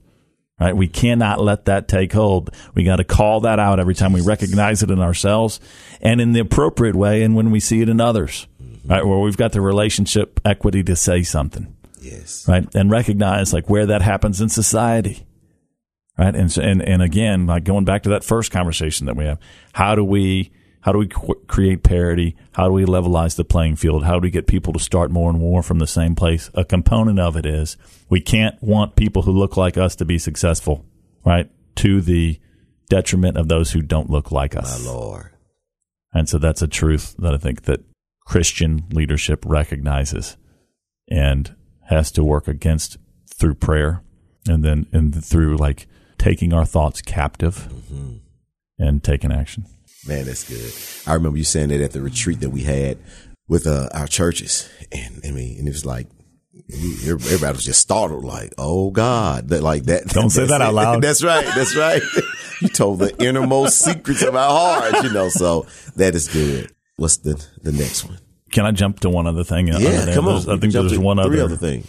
right? 0.59 0.77
We 0.77 0.89
cannot 0.89 1.41
let 1.41 1.67
that 1.67 1.89
take 1.89 2.13
hold. 2.13 2.51
We 2.75 2.85
got 2.85 2.97
to 2.97 3.05
call 3.05 3.41
that 3.41 3.59
out 3.59 3.79
every 3.79 3.95
time 3.95 4.13
we 4.13 4.23
recognize 4.23 4.83
it 4.83 4.91
in 4.91 5.01
ourselves 5.01 5.61
and 6.01 6.21
in 6.21 6.33
the 6.33 6.41
appropriate 6.41 6.97
way 6.97 7.23
and 7.23 7.35
when 7.35 7.51
we 7.51 7.61
see 7.61 7.83
it 7.83 7.89
in 7.89 8.01
others, 8.01 8.47
mm-hmm. 8.63 8.89
right? 8.89 9.07
Where 9.07 9.19
we've 9.19 9.37
got 9.37 9.53
the 9.53 9.61
relationship 9.61 10.41
equity 10.45 10.83
to 10.85 10.97
say 10.97 11.23
something, 11.23 11.77
yes. 12.01 12.47
right? 12.49 12.67
And 12.75 12.91
recognize 12.91 13.53
like 13.53 13.69
where 13.69 13.87
that 13.87 14.03
happens 14.03 14.41
in 14.41 14.49
society, 14.49 15.27
right? 16.19 16.35
And, 16.35 16.51
so, 16.51 16.63
and, 16.63 16.83
and 16.83 17.03
again, 17.03 17.47
like 17.47 17.65
going 17.65 17.85
back 17.85 18.05
to 18.05 18.11
that 18.11 18.25
first 18.25 18.51
conversation 18.51 19.07
that 19.07 19.17
we 19.17 19.27
have, 19.27 19.39
how 19.73 19.95
do 19.95 20.05
we, 20.05 20.53
how 20.87 20.93
do 20.93 20.99
we 20.99 21.09
qu- 21.09 21.43
create 21.49 21.83
parity? 21.83 22.37
How 22.53 22.69
do 22.69 22.73
we 22.73 22.85
levelize 22.85 23.35
the 23.35 23.45
playing 23.45 23.75
field? 23.75 24.05
How 24.05 24.15
do 24.15 24.21
we 24.21 24.31
get 24.31 24.47
people 24.47 24.73
to 24.73 24.79
start 24.79 25.11
more 25.11 25.29
and 25.29 25.41
more 25.41 25.61
from 25.65 25.81
the 25.81 25.87
same 25.89 26.15
place? 26.15 26.49
A 26.55 26.65
component 26.65 27.19
of 27.19 27.37
it 27.37 27.45
is 27.45 27.77
we 28.09 28.21
can't 28.21 28.63
want 28.63 28.95
people 28.95 29.23
who 29.23 29.33
look 29.33 29.57
like 29.57 29.77
us 29.77 29.97
to 29.97 30.05
be 30.05 30.17
successful, 30.17 30.87
right? 31.25 31.51
To 31.77 32.01
the 32.01 32.39
detriment 32.89 33.37
of 33.37 33.49
those 33.49 33.73
who 33.73 33.83
don't 33.83 34.11
look 34.11 34.31
like 34.31 34.55
us. 34.55 34.85
My. 34.85 34.93
Lord. 34.93 35.33
And 36.15 36.29
so 36.29 36.39
that's 36.39 36.63
a 36.63 36.69
truth 36.69 37.17
that 37.19 37.35
I 37.35 37.39
think 37.39 37.63
that 37.63 37.81
Christian 38.25 38.85
leadership 38.93 39.43
recognizes 39.45 40.37
and 41.09 41.53
has 41.87 42.13
to 42.13 42.23
work 42.23 42.47
against 42.47 42.97
through 43.35 43.55
prayer 43.55 44.05
and 44.49 44.65
then 44.65 44.87
and 44.93 45.25
through 45.25 45.57
like 45.57 45.89
taking 46.17 46.53
our 46.53 46.65
thoughts 46.65 47.03
captive 47.03 47.69
mm-hmm. 47.73 48.19
and 48.79 49.03
taking 49.03 49.33
action. 49.33 49.67
Man, 50.07 50.27
that's 50.27 50.45
good. 50.45 50.73
I 51.11 51.15
remember 51.15 51.39
you 51.39 51.45
saying 51.45 51.69
that 51.71 51.81
at 51.81 51.93
the 51.93 52.01
retreat 52.01 52.41
that 52.41 52.51
we 52.51 52.63
had 52.63 52.99
with 53.49 53.67
uh, 53.67 53.89
our 53.93 54.07
churches, 54.07 54.69
and 54.93 55.21
I 55.25 55.31
mean, 55.31 55.59
and 55.59 55.67
it 55.69 55.73
was 55.73 55.85
like 55.87 56.07
everybody 57.05 57.53
was 57.53 57.65
just 57.65 57.81
startled, 57.81 58.25
like, 58.25 58.53
"Oh 58.59 58.91
God!" 58.91 59.49
That 59.49 59.63
like 59.63 59.85
that. 59.85 60.07
Don't 60.09 60.31
say 60.31 60.41
that's 60.43 60.51
that 60.53 60.63
out 60.63 60.75
loud. 60.75 61.03
That's 61.03 61.23
right. 61.23 61.45
That's 61.45 61.77
right. 61.77 62.03
you 62.61 62.69
told 62.69 62.99
the 63.01 63.17
innermost 63.23 63.79
secrets 63.79 64.23
of 64.23 64.35
our 64.35 64.51
hearts, 64.51 65.03
you 65.05 65.13
know. 65.13 65.29
So 65.29 65.67
that 65.97 66.15
is 66.15 66.29
good. 66.29 66.73
What's 66.97 67.19
the 67.19 67.35
the 67.63 67.73
next 67.73 68.05
one? 68.05 68.19
Can 68.53 68.65
I 68.65 68.71
jump 68.71 69.01
to 69.01 69.11
one 69.11 69.27
other 69.27 69.45
thing? 69.45 69.71
Uh, 69.75 69.79
Yeah, 69.79 70.05
there? 70.05 70.15
come 70.15 70.29
on. 70.29 70.37
I 70.49 70.57
think 70.57 70.73
there's 70.73 70.99
one 70.99 71.19
other, 71.19 71.43
other 71.43 71.57
thing. 71.57 71.85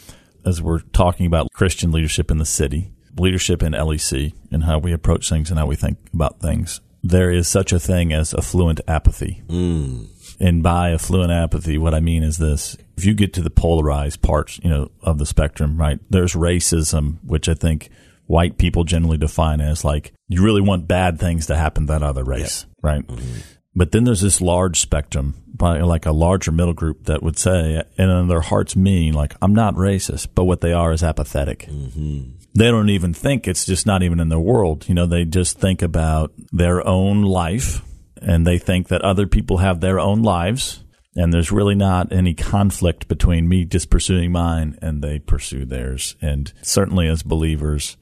as 0.45 0.61
we're 0.61 0.79
talking 0.79 1.25
about 1.25 1.47
Christian 1.53 1.91
leadership 1.91 2.31
in 2.31 2.39
the 2.39 2.45
city, 2.45 2.91
leadership 3.17 3.61
in 3.61 3.73
LEC, 3.73 4.33
and 4.51 4.63
how 4.63 4.79
we 4.79 4.91
approach 4.91 5.29
things 5.29 5.49
and 5.49 5.59
how 5.59 5.65
we 5.67 5.75
think 5.75 5.97
about 6.13 6.41
things. 6.41 6.81
There 7.03 7.31
is 7.31 7.47
such 7.47 7.71
a 7.71 7.79
thing 7.79 8.11
as 8.11 8.33
affluent 8.33 8.81
apathy. 8.87 9.43
Mm. 9.47 10.07
And 10.39 10.61
by 10.61 10.91
affluent 10.91 11.31
apathy, 11.31 11.77
what 11.77 11.93
I 11.93 11.99
mean 11.99 12.23
is 12.23 12.37
this. 12.37 12.77
If 12.95 13.05
you 13.05 13.13
get 13.13 13.33
to 13.33 13.41
the 13.41 13.49
polarized 13.49 14.21
parts, 14.21 14.59
you 14.63 14.69
know, 14.69 14.91
of 15.01 15.17
the 15.17 15.25
spectrum, 15.25 15.77
right? 15.77 15.99
There's 16.09 16.33
racism, 16.33 17.17
which 17.23 17.47
I 17.47 17.53
think 17.53 17.89
white 18.25 18.57
people 18.57 18.83
generally 18.83 19.17
define 19.17 19.61
as 19.61 19.85
like, 19.85 20.13
you 20.27 20.43
really 20.43 20.61
want 20.61 20.87
bad 20.87 21.19
things 21.19 21.47
to 21.47 21.55
happen 21.55 21.87
to 21.87 21.93
that 21.93 22.03
other 22.03 22.23
race, 22.23 22.65
right? 22.83 23.05
Mm-hmm. 23.07 23.39
But 23.75 23.91
then 23.91 24.03
there's 24.03 24.21
this 24.21 24.41
large 24.41 24.79
spectrum, 24.79 25.35
like 25.59 26.07
a 26.07 26.11
larger 26.11 26.51
middle 26.51 26.73
group 26.73 27.05
that 27.05 27.21
would 27.21 27.37
say, 27.37 27.83
and 27.97 28.11
in 28.11 28.27
their 28.27 28.41
hearts 28.41 28.75
mean, 28.75 29.13
like, 29.13 29.35
I'm 29.41 29.53
not 29.53 29.75
racist, 29.75 30.29
but 30.33 30.45
what 30.45 30.61
they 30.61 30.73
are 30.73 30.91
is 30.91 31.03
apathetic. 31.03 31.67
Mm-hmm. 31.69 32.36
They 32.57 32.71
don't 32.71 32.89
even 32.89 33.13
think 33.13 33.47
it's 33.47 33.65
just 33.67 33.85
not 33.85 34.01
even 34.01 34.19
in 34.19 34.29
their 34.29 34.39
world. 34.39 34.89
You 34.89 34.95
know, 34.95 35.05
they 35.05 35.25
just 35.25 35.59
think 35.59 35.83
about 35.83 36.33
their 36.51 36.85
own 36.87 37.21
life 37.21 37.83
and 38.19 38.47
they 38.47 38.57
think 38.57 38.87
that 38.87 39.03
other 39.03 39.27
people 39.27 39.57
have 39.57 39.79
their 39.79 39.99
own 39.99 40.23
lives. 40.23 40.83
And 41.15 41.31
there's 41.31 41.51
really 41.51 41.75
not 41.75 42.11
any 42.11 42.33
conflict 42.33 43.07
between 43.07 43.47
me 43.47 43.63
just 43.63 43.91
pursuing 43.91 44.31
mine 44.31 44.75
and 44.81 45.03
they 45.03 45.19
pursue 45.19 45.65
theirs. 45.65 46.15
And 46.19 46.51
certainly 46.63 47.07
as 47.07 47.21
believers, 47.21 47.95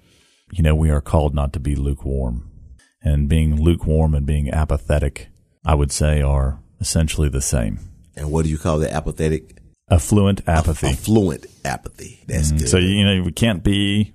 you 0.53 0.63
know, 0.63 0.73
we 0.73 0.89
are 0.89 1.01
called 1.01 1.35
not 1.35 1.51
to 1.53 1.59
be 1.59 1.75
lukewarm. 1.75 2.49
And 3.01 3.27
being 3.27 3.61
lukewarm 3.61 4.15
and 4.15 4.25
being 4.25 4.49
apathetic, 4.49 5.27
I 5.65 5.75
would 5.75 5.91
say, 5.91 6.21
are 6.21 6.61
essentially 6.79 7.27
the 7.27 7.41
same. 7.41 7.79
And 8.15 8.31
what 8.31 8.45
do 8.45 8.49
you 8.49 8.57
call 8.57 8.79
the 8.79 8.89
Apathetic, 8.89 9.57
Affluent 9.91 10.41
apathy. 10.47 10.87
affluent 10.87 11.45
apathy. 11.63 12.23
That's 12.25 12.47
mm-hmm. 12.47 12.57
good. 12.57 12.69
So 12.69 12.77
you 12.77 13.05
know 13.05 13.21
we 13.21 13.31
can't 13.31 13.63
be 13.63 14.14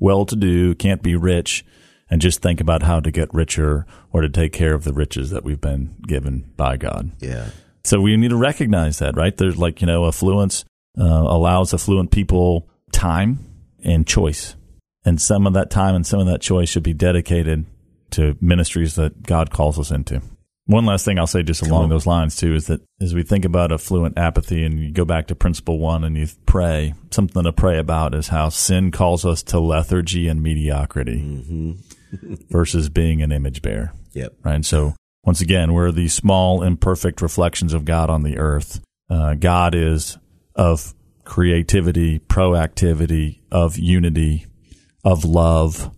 well 0.00 0.24
to 0.26 0.36
do, 0.36 0.74
can't 0.74 1.02
be 1.02 1.16
rich, 1.16 1.64
and 2.10 2.20
just 2.20 2.40
think 2.40 2.60
about 2.60 2.82
how 2.82 3.00
to 3.00 3.10
get 3.10 3.32
richer 3.32 3.86
or 4.12 4.22
to 4.22 4.28
take 4.28 4.52
care 4.52 4.74
of 4.74 4.84
the 4.84 4.92
riches 4.92 5.30
that 5.30 5.44
we've 5.44 5.60
been 5.60 5.94
given 6.06 6.50
by 6.56 6.76
God. 6.76 7.12
yeah. 7.20 7.50
So 7.84 8.00
we 8.00 8.16
need 8.16 8.28
to 8.28 8.36
recognize 8.36 8.98
that, 8.98 9.16
right? 9.16 9.34
There's 9.34 9.56
like 9.56 9.80
you 9.80 9.86
know 9.86 10.06
affluence 10.06 10.64
uh, 10.98 11.04
allows 11.04 11.72
affluent 11.72 12.10
people 12.10 12.68
time 12.92 13.38
and 13.82 14.06
choice, 14.06 14.56
and 15.04 15.20
some 15.20 15.46
of 15.46 15.54
that 15.54 15.70
time 15.70 15.94
and 15.94 16.06
some 16.06 16.20
of 16.20 16.26
that 16.26 16.42
choice 16.42 16.68
should 16.68 16.82
be 16.82 16.92
dedicated 16.92 17.64
to 18.10 18.36
ministries 18.40 18.94
that 18.96 19.22
God 19.22 19.50
calls 19.50 19.78
us 19.78 19.90
into. 19.90 20.20
One 20.68 20.84
last 20.84 21.06
thing 21.06 21.18
I'll 21.18 21.26
say 21.26 21.42
just 21.42 21.62
along 21.62 21.84
on. 21.84 21.88
those 21.88 22.06
lines 22.06 22.36
too 22.36 22.54
is 22.54 22.66
that 22.66 22.82
as 23.00 23.14
we 23.14 23.22
think 23.22 23.46
about 23.46 23.72
affluent 23.72 24.18
apathy 24.18 24.64
and 24.64 24.78
you 24.78 24.92
go 24.92 25.06
back 25.06 25.28
to 25.28 25.34
principle 25.34 25.78
one 25.78 26.04
and 26.04 26.14
you 26.14 26.28
pray, 26.44 26.92
something 27.10 27.42
to 27.42 27.52
pray 27.54 27.78
about 27.78 28.14
is 28.14 28.28
how 28.28 28.50
sin 28.50 28.90
calls 28.90 29.24
us 29.24 29.42
to 29.44 29.60
lethargy 29.60 30.28
and 30.28 30.42
mediocrity 30.42 31.74
versus 32.50 32.90
being 32.90 33.22
an 33.22 33.32
image 33.32 33.62
bearer. 33.62 33.94
Yep. 34.12 34.34
Right. 34.44 34.56
And 34.56 34.66
so 34.66 34.94
once 35.24 35.40
again, 35.40 35.72
we're 35.72 35.90
the 35.90 36.08
small, 36.08 36.62
imperfect 36.62 37.22
reflections 37.22 37.72
of 37.72 37.86
God 37.86 38.10
on 38.10 38.22
the 38.22 38.36
earth. 38.36 38.80
Uh, 39.08 39.34
God 39.34 39.74
is 39.74 40.18
of 40.54 40.92
creativity, 41.24 42.18
proactivity, 42.18 43.40
of 43.50 43.78
unity, 43.78 44.44
of 45.02 45.24
love. 45.24 45.94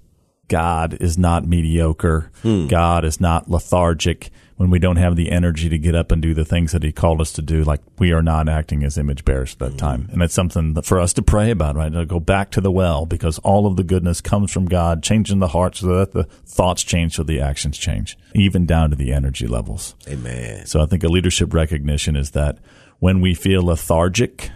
God 0.46 0.96
is 1.00 1.18
not 1.18 1.44
mediocre. 1.44 2.30
God 2.68 3.04
is 3.04 3.20
not 3.20 3.50
lethargic. 3.50 4.30
When 4.60 4.68
we 4.68 4.78
don't 4.78 4.96
have 4.96 5.16
the 5.16 5.30
energy 5.30 5.70
to 5.70 5.78
get 5.78 5.94
up 5.94 6.12
and 6.12 6.20
do 6.20 6.34
the 6.34 6.44
things 6.44 6.72
that 6.72 6.82
he 6.82 6.92
called 6.92 7.22
us 7.22 7.32
to 7.32 7.40
do, 7.40 7.64
like 7.64 7.80
we 7.98 8.12
are 8.12 8.20
not 8.20 8.46
acting 8.46 8.84
as 8.84 8.98
image 8.98 9.24
bearers 9.24 9.54
at 9.54 9.58
that 9.58 9.68
mm-hmm. 9.68 9.76
time. 9.78 10.08
And 10.12 10.20
it's 10.20 10.34
something 10.34 10.74
that 10.74 10.84
for 10.84 11.00
us 11.00 11.14
to 11.14 11.22
pray 11.22 11.50
about, 11.50 11.76
right? 11.76 11.90
To 11.90 12.04
go 12.04 12.20
back 12.20 12.50
to 12.50 12.60
the 12.60 12.70
well 12.70 13.06
because 13.06 13.38
all 13.38 13.66
of 13.66 13.76
the 13.76 13.82
goodness 13.82 14.20
comes 14.20 14.52
from 14.52 14.66
God, 14.66 15.02
changing 15.02 15.38
the 15.38 15.48
heart 15.48 15.76
so 15.76 15.86
that 15.86 16.12
the 16.12 16.24
thoughts 16.24 16.82
change 16.82 17.14
so 17.14 17.22
the 17.22 17.40
actions 17.40 17.78
change, 17.78 18.18
even 18.34 18.66
down 18.66 18.90
to 18.90 18.96
the 18.96 19.14
energy 19.14 19.46
levels. 19.46 19.94
Amen. 20.06 20.66
So 20.66 20.82
I 20.82 20.84
think 20.84 21.04
a 21.04 21.08
leadership 21.08 21.54
recognition 21.54 22.14
is 22.14 22.32
that 22.32 22.58
when 22.98 23.22
we 23.22 23.32
feel 23.32 23.62
lethargic 23.62 24.50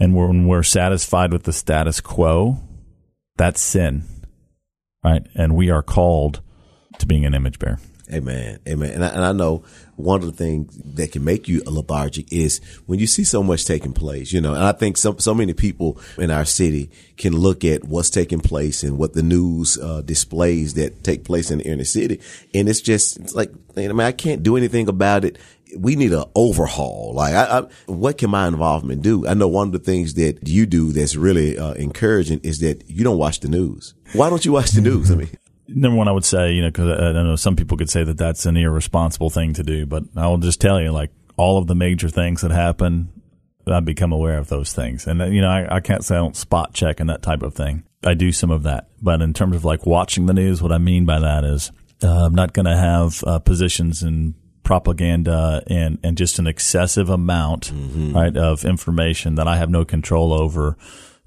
and 0.00 0.16
when 0.16 0.48
we're 0.48 0.64
satisfied 0.64 1.32
with 1.32 1.44
the 1.44 1.52
status 1.52 2.00
quo, 2.00 2.58
that's 3.36 3.62
sin, 3.62 4.02
right? 5.04 5.24
And 5.36 5.54
we 5.54 5.70
are 5.70 5.80
called 5.80 6.40
to 6.98 7.06
being 7.06 7.24
an 7.24 7.34
image 7.34 7.60
bearer. 7.60 7.78
Amen. 8.12 8.58
Amen. 8.68 8.90
And 8.90 9.04
I, 9.04 9.08
and 9.08 9.24
I 9.24 9.32
know 9.32 9.64
one 9.96 10.20
of 10.20 10.26
the 10.26 10.32
things 10.32 10.76
that 10.94 11.12
can 11.12 11.24
make 11.24 11.48
you 11.48 11.62
a 11.66 11.70
lethargic 11.70 12.30
is 12.32 12.60
when 12.86 12.98
you 12.98 13.06
see 13.06 13.24
so 13.24 13.42
much 13.42 13.64
taking 13.64 13.92
place, 13.92 14.32
you 14.32 14.40
know, 14.40 14.54
and 14.54 14.62
I 14.62 14.72
think 14.72 14.96
so, 14.96 15.16
so 15.18 15.34
many 15.34 15.54
people 15.54 15.98
in 16.18 16.30
our 16.30 16.44
city 16.44 16.90
can 17.16 17.34
look 17.34 17.64
at 17.64 17.84
what's 17.84 18.10
taking 18.10 18.40
place 18.40 18.82
and 18.82 18.98
what 18.98 19.14
the 19.14 19.22
news 19.22 19.78
uh, 19.78 20.02
displays 20.02 20.74
that 20.74 21.02
take 21.02 21.24
place 21.24 21.50
in 21.50 21.58
the 21.58 21.64
inner 21.64 21.84
city. 21.84 22.20
And 22.52 22.68
it's 22.68 22.80
just 22.80 23.18
it's 23.20 23.34
like, 23.34 23.50
I 23.76 23.88
mean, 23.88 24.00
I 24.00 24.12
can't 24.12 24.42
do 24.42 24.56
anything 24.56 24.88
about 24.88 25.24
it. 25.24 25.38
We 25.76 25.96
need 25.96 26.12
an 26.12 26.24
overhaul. 26.36 27.14
Like, 27.14 27.34
I, 27.34 27.58
I, 27.58 27.66
what 27.86 28.18
can 28.18 28.30
my 28.30 28.46
involvement 28.46 29.02
do? 29.02 29.26
I 29.26 29.34
know 29.34 29.48
one 29.48 29.68
of 29.68 29.72
the 29.72 29.78
things 29.80 30.14
that 30.14 30.46
you 30.46 30.66
do 30.66 30.92
that's 30.92 31.16
really 31.16 31.58
uh, 31.58 31.72
encouraging 31.72 32.40
is 32.44 32.60
that 32.60 32.88
you 32.88 33.02
don't 33.02 33.18
watch 33.18 33.40
the 33.40 33.48
news. 33.48 33.94
Why 34.12 34.28
don't 34.30 34.44
you 34.44 34.52
watch 34.52 34.70
the 34.70 34.80
news? 34.80 35.10
I 35.10 35.16
mean, 35.16 35.30
number 35.68 35.96
one, 35.96 36.08
I 36.08 36.12
would 36.12 36.24
say, 36.24 36.52
you 36.52 36.62
know, 36.62 36.68
because 36.68 36.88
I, 36.88 37.08
I 37.08 37.12
know 37.12 37.36
some 37.36 37.56
people 37.56 37.76
could 37.76 37.90
say 37.90 38.04
that 38.04 38.18
that's 38.18 38.46
an 38.46 38.56
irresponsible 38.56 39.30
thing 39.30 39.54
to 39.54 39.62
do, 39.62 39.86
but 39.86 40.04
I 40.16 40.26
will 40.28 40.38
just 40.38 40.60
tell 40.60 40.80
you, 40.80 40.92
like 40.92 41.10
all 41.36 41.58
of 41.58 41.66
the 41.66 41.74
major 41.74 42.08
things 42.08 42.42
that 42.42 42.50
happen, 42.50 43.08
I 43.66 43.80
become 43.80 44.12
aware 44.12 44.38
of 44.38 44.48
those 44.48 44.72
things, 44.72 45.06
and 45.06 45.20
you 45.34 45.40
know, 45.40 45.48
I, 45.48 45.76
I 45.76 45.80
can't 45.80 46.04
say 46.04 46.16
I 46.16 46.18
don't 46.18 46.36
spot 46.36 46.74
check 46.74 47.00
and 47.00 47.08
that 47.08 47.22
type 47.22 47.42
of 47.42 47.54
thing. 47.54 47.84
I 48.04 48.12
do 48.12 48.30
some 48.30 48.50
of 48.50 48.64
that, 48.64 48.88
but 49.00 49.22
in 49.22 49.32
terms 49.32 49.56
of 49.56 49.64
like 49.64 49.86
watching 49.86 50.26
the 50.26 50.34
news, 50.34 50.62
what 50.62 50.72
I 50.72 50.78
mean 50.78 51.06
by 51.06 51.18
that 51.20 51.44
is 51.44 51.72
uh, 52.02 52.26
I'm 52.26 52.34
not 52.34 52.52
going 52.52 52.66
to 52.66 52.76
have 52.76 53.24
uh, 53.24 53.38
positions 53.38 54.02
in 54.02 54.34
propaganda 54.64 55.62
and 55.66 55.98
and 56.02 56.16
just 56.18 56.38
an 56.38 56.46
excessive 56.46 57.08
amount, 57.08 57.72
mm-hmm. 57.72 58.14
right, 58.14 58.36
of 58.36 58.66
information 58.66 59.36
that 59.36 59.48
I 59.48 59.56
have 59.56 59.70
no 59.70 59.84
control 59.86 60.34
over 60.34 60.76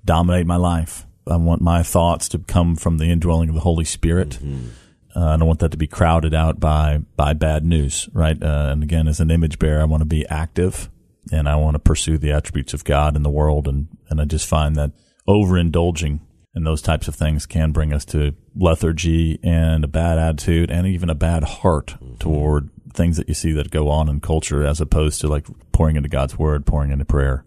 dominate 0.06 0.45
my 0.45 0.56
life. 0.58 1.07
I 1.30 1.38
want 1.38 1.62
my 1.62 1.84
thoughts 1.84 2.30
to 2.30 2.40
come 2.40 2.76
from 2.76 2.98
the 2.98 3.06
indwelling 3.06 3.50
of 3.50 3.56
the 3.56 3.62
Holy 3.62 3.86
Spirit. 3.86 4.32
Mm-hmm. 4.42 4.68
Uh, 5.16 5.34
I 5.34 5.38
don't 5.38 5.48
want 5.48 5.60
that 5.60 5.72
to 5.72 5.78
be 5.78 5.88
crowded 5.88 6.34
out 6.34 6.60
by 6.60 7.00
by 7.16 7.34
bad 7.34 7.66
news, 7.66 8.10
right? 8.13 8.42
Uh, 8.42 8.70
and 8.72 8.84
again, 8.84 9.08
as 9.08 9.20
an 9.20 9.32
image 9.32 9.60
bearer, 9.60 9.82
I 9.82 9.86
want 9.86 10.02
to 10.02 10.06
be 10.06 10.28
active 10.28 10.90
and 11.32 11.50
I 11.50 11.56
want 11.56 11.76
to 11.76 11.80
pursue 11.80 12.18
the 12.18 12.32
attributes 12.32 12.74
of 12.74 12.84
God 12.84 13.16
in 13.16 13.24
the 13.24 13.30
world. 13.30 13.68
And 13.68 13.88
and 14.10 14.22
I 14.22 14.26
just 14.26 14.48
find 14.48 14.76
that 14.76 14.92
overindulging 15.28 16.20
in 16.56 16.63
those 16.63 16.82
types 16.82 17.08
of 17.08 17.16
things 17.16 17.46
can 17.46 17.72
bring 17.72 17.94
us 17.94 18.06
to 18.06 18.34
lethargy 18.56 19.40
and 19.44 19.84
a 19.84 19.88
bad 19.88 20.18
attitude 20.18 20.72
and 20.72 20.88
even 20.88 21.10
a 21.10 21.16
bad 21.16 21.44
heart 21.44 21.96
mm-hmm. 22.02 22.16
toward 22.16 22.70
things 22.94 23.18
that 23.18 23.28
you 23.28 23.36
see 23.36 23.52
that 23.54 23.70
go 23.70 23.90
on 23.90 24.10
in 24.10 24.20
culture, 24.20 24.66
as 24.66 24.82
opposed 24.82 25.22
to 25.22 25.28
like 25.28 25.46
pouring 25.72 25.96
into 25.96 26.10
God's 26.10 26.38
word, 26.38 26.66
pouring 26.66 26.92
into 26.92 27.06
prayer, 27.06 27.46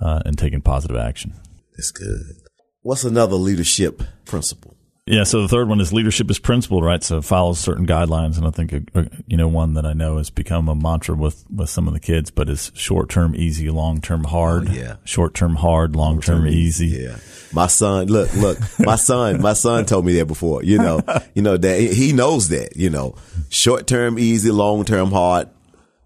uh, 0.00 0.20
and 0.24 0.36
taking 0.36 0.60
positive 0.60 0.96
action. 0.96 1.34
That's 1.76 1.92
good. 1.92 2.49
What's 2.82 3.04
another 3.04 3.36
leadership 3.36 4.02
principle? 4.24 4.74
Yeah, 5.04 5.24
so 5.24 5.42
the 5.42 5.48
third 5.48 5.68
one 5.68 5.80
is 5.80 5.92
leadership 5.92 6.30
is 6.30 6.38
principled, 6.38 6.84
right? 6.84 7.02
So 7.02 7.18
it 7.18 7.24
follows 7.24 7.58
certain 7.58 7.86
guidelines, 7.86 8.38
and 8.38 8.46
I 8.46 8.50
think 8.50 8.72
uh, 8.72 9.00
uh, 9.00 9.04
you 9.26 9.36
know 9.36 9.48
one 9.48 9.74
that 9.74 9.84
I 9.84 9.92
know 9.92 10.18
has 10.18 10.30
become 10.30 10.68
a 10.68 10.74
mantra 10.74 11.14
with 11.14 11.44
with 11.54 11.68
some 11.68 11.88
of 11.88 11.94
the 11.94 12.00
kids, 12.00 12.30
but 12.30 12.48
is 12.48 12.70
short 12.74 13.10
term 13.10 13.34
easy, 13.34 13.68
long 13.70 14.00
term 14.00 14.24
hard. 14.24 14.68
Oh, 14.68 14.72
yeah, 14.72 14.96
short 15.04 15.34
term 15.34 15.56
hard, 15.56 15.96
long 15.96 16.20
term 16.20 16.46
easy. 16.46 16.86
Yeah, 16.86 17.18
my 17.52 17.66
son, 17.66 18.06
look, 18.06 18.32
look, 18.34 18.58
my 18.78 18.96
son, 19.08 19.42
my 19.42 19.54
son 19.54 19.84
told 19.84 20.06
me 20.06 20.14
that 20.14 20.26
before. 20.26 20.62
You 20.62 20.78
know, 20.78 21.02
you 21.34 21.42
know 21.42 21.56
that 21.56 21.80
he 21.80 22.12
knows 22.12 22.48
that. 22.48 22.76
You 22.76 22.88
know, 22.88 23.16
short 23.48 23.86
term 23.86 24.18
easy, 24.18 24.50
long 24.50 24.84
term 24.84 25.10
hard, 25.10 25.48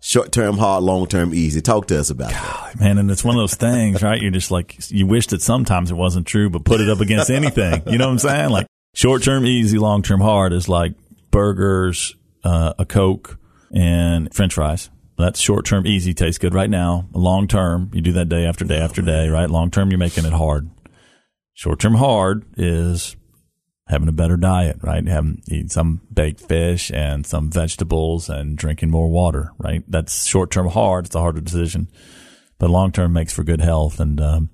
short 0.04 0.30
term 0.32 0.58
hard, 0.58 0.84
long 0.84 1.06
term 1.06 1.34
easy. 1.34 1.60
Talk 1.60 1.86
to 1.88 1.98
us 1.98 2.10
about 2.10 2.30
that. 2.30 2.78
Man, 2.78 2.98
and 2.98 3.10
it's 3.10 3.24
one 3.24 3.34
of 3.34 3.40
those 3.40 3.54
things, 3.54 4.02
right? 4.02 4.20
You're 4.20 4.30
just 4.30 4.50
like, 4.50 4.76
you 4.90 5.06
wish 5.06 5.28
that 5.28 5.42
sometimes 5.42 5.90
it 5.90 5.94
wasn't 5.94 6.26
true, 6.26 6.50
but 6.50 6.64
put 6.64 6.80
it 6.80 6.88
up 6.90 7.00
against 7.00 7.30
anything. 7.30 7.82
You 7.86 7.98
know 7.98 8.06
what 8.06 8.12
I'm 8.12 8.18
saying? 8.18 8.50
Like 8.50 8.66
short 8.94 9.22
term 9.22 9.46
easy, 9.46 9.78
long 9.78 10.02
term 10.02 10.20
hard 10.20 10.52
is 10.52 10.68
like 10.68 10.92
burgers, 11.30 12.14
uh, 12.44 12.74
a 12.78 12.84
Coke, 12.84 13.38
and 13.74 14.32
french 14.34 14.54
fries. 14.54 14.90
That's 15.16 15.40
short 15.40 15.64
term 15.64 15.86
easy, 15.86 16.12
tastes 16.12 16.38
good 16.38 16.54
right 16.54 16.70
now. 16.70 17.08
Long 17.12 17.48
term, 17.48 17.90
you 17.94 18.00
do 18.02 18.12
that 18.12 18.28
day 18.28 18.44
after 18.44 18.64
day 18.64 18.78
after 18.78 19.00
day, 19.00 19.28
right? 19.28 19.48
Long 19.48 19.70
term, 19.70 19.90
you're 19.90 19.98
making 19.98 20.26
it 20.26 20.32
hard. 20.32 20.68
Short 21.54 21.78
term 21.80 21.94
hard 21.94 22.44
is 22.56 23.16
having 23.86 24.08
a 24.08 24.12
better 24.12 24.36
diet, 24.36 24.78
right? 24.82 25.06
Having 25.06 25.42
eating 25.48 25.68
some 25.68 26.00
baked 26.12 26.40
fish 26.40 26.90
and 26.90 27.26
some 27.26 27.50
vegetables 27.50 28.28
and 28.28 28.56
drinking 28.56 28.90
more 28.90 29.08
water, 29.08 29.52
right? 29.58 29.82
That's 29.86 30.26
short 30.26 30.50
term 30.50 30.68
hard. 30.68 31.06
It's 31.06 31.14
a 31.14 31.20
harder 31.20 31.40
decision, 31.40 31.88
but 32.58 32.70
long 32.70 32.92
term 32.92 33.12
makes 33.12 33.32
for 33.32 33.44
good 33.44 33.60
health. 33.60 34.00
And, 34.00 34.20
um, 34.20 34.50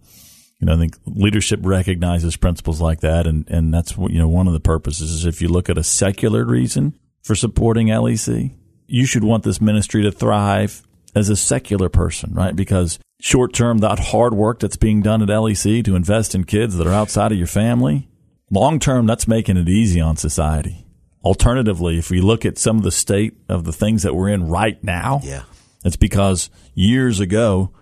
you 0.59 0.67
know, 0.67 0.75
I 0.75 0.79
think 0.79 0.97
leadership 1.07 1.61
recognizes 1.63 2.37
principles 2.37 2.81
like 2.81 3.01
that. 3.01 3.27
And, 3.27 3.49
and 3.49 3.73
that's 3.73 3.97
what, 3.97 4.13
you 4.13 4.19
know, 4.19 4.29
one 4.29 4.47
of 4.47 4.53
the 4.53 4.61
purposes 4.61 5.11
is 5.11 5.25
if 5.25 5.41
you 5.41 5.49
look 5.49 5.71
at 5.71 5.79
a 5.79 5.85
secular 5.85 6.45
reason 6.45 6.99
for 7.23 7.35
supporting 7.35 7.87
LEC, 7.87 8.53
you 8.87 9.07
should 9.07 9.25
want 9.25 9.45
this 9.45 9.61
ministry 9.61 10.03
to 10.03 10.11
thrive 10.11 10.83
as 11.15 11.29
a 11.29 11.37
secular 11.37 11.89
person, 11.89 12.35
right? 12.35 12.55
Because 12.55 12.99
short 13.21 13.53
term, 13.53 13.79
that 13.79 13.99
hard 13.99 14.35
work 14.35 14.59
that's 14.59 14.77
being 14.77 15.03
done 15.03 15.23
at 15.23 15.29
LEC 15.29 15.85
to 15.85 15.97
invest 15.97 16.35
in 16.35 16.45
kids 16.45 16.77
that 16.77 16.87
are 16.87 16.93
outside 16.93 17.33
of 17.33 17.39
your 17.39 17.47
family, 17.47 18.09
Long 18.51 18.79
term, 18.79 19.07
that's 19.07 19.29
making 19.29 19.57
it 19.57 19.69
easy 19.69 20.01
on 20.01 20.17
society. 20.17 20.87
Alternatively, 21.23 21.99
if 21.99 22.11
we 22.11 22.21
look 22.21 22.45
at 22.45 22.59
some 22.59 22.79
of 22.79 22.83
the 22.83 22.91
state 22.91 23.35
of 23.49 23.65
the 23.65 23.73
things 23.73 24.03
that 24.03 24.15
we're 24.15 24.31
in 24.31 24.49
right 24.49 24.83
now, 24.83 25.21
yeah. 25.23 25.43
it's 25.85 25.97
because 25.97 26.51
years 26.75 27.21
ago, 27.21 27.73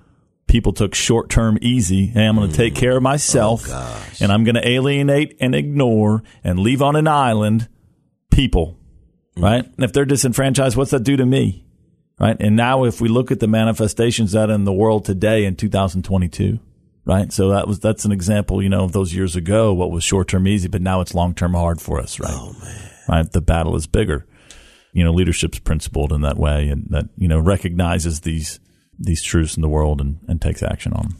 people 0.46 0.72
took 0.72 0.94
short 0.94 1.30
term 1.30 1.56
easy. 1.62 2.06
Hey, 2.06 2.26
I'm 2.26 2.36
going 2.36 2.48
to 2.48 2.52
mm. 2.52 2.56
take 2.56 2.74
care 2.74 2.96
of 2.96 3.02
myself 3.02 3.66
oh, 3.68 4.06
and 4.20 4.32
I'm 4.32 4.44
going 4.44 4.56
to 4.56 4.68
alienate 4.68 5.36
and 5.40 5.54
ignore 5.54 6.22
and 6.42 6.58
leave 6.58 6.82
on 6.82 6.96
an 6.96 7.06
island 7.06 7.68
people, 8.30 8.76
mm. 9.36 9.42
right? 9.42 9.64
And 9.64 9.84
if 9.84 9.92
they're 9.92 10.04
disenfranchised, 10.04 10.76
what's 10.76 10.90
that 10.90 11.04
do 11.04 11.16
to 11.16 11.24
me? 11.24 11.64
Right. 12.18 12.36
And 12.40 12.56
now 12.56 12.82
if 12.82 13.00
we 13.00 13.08
look 13.08 13.30
at 13.30 13.38
the 13.38 13.46
manifestations 13.46 14.32
that 14.32 14.50
in 14.50 14.64
the 14.64 14.72
world 14.72 15.04
today 15.04 15.44
in 15.44 15.54
2022, 15.54 16.58
right? 17.08 17.32
So 17.32 17.48
that 17.48 17.66
was 17.66 17.80
that's 17.80 18.04
an 18.04 18.12
example, 18.12 18.62
you 18.62 18.68
know, 18.68 18.84
of 18.84 18.92
those 18.92 19.14
years 19.14 19.34
ago. 19.34 19.72
What 19.72 19.90
was 19.90 20.04
short 20.04 20.28
term 20.28 20.46
easy, 20.46 20.68
but 20.68 20.82
now 20.82 21.00
it's 21.00 21.14
long 21.14 21.34
term 21.34 21.54
hard 21.54 21.80
for 21.80 21.98
us, 21.98 22.20
right? 22.20 22.30
Oh 22.32 22.54
man, 22.62 22.90
right. 23.08 23.32
The 23.32 23.40
battle 23.40 23.74
is 23.74 23.86
bigger. 23.86 24.26
You 24.92 25.04
know, 25.04 25.12
leadership's 25.12 25.58
principled 25.58 26.12
in 26.12 26.20
that 26.20 26.36
way, 26.36 26.68
and 26.68 26.86
that 26.90 27.06
you 27.16 27.26
know 27.26 27.40
recognizes 27.40 28.20
these 28.20 28.60
these 28.98 29.22
truths 29.22 29.56
in 29.56 29.62
the 29.62 29.68
world 29.68 30.00
and, 30.00 30.18
and 30.28 30.40
takes 30.40 30.62
action 30.62 30.92
on 30.92 31.08
them. 31.08 31.16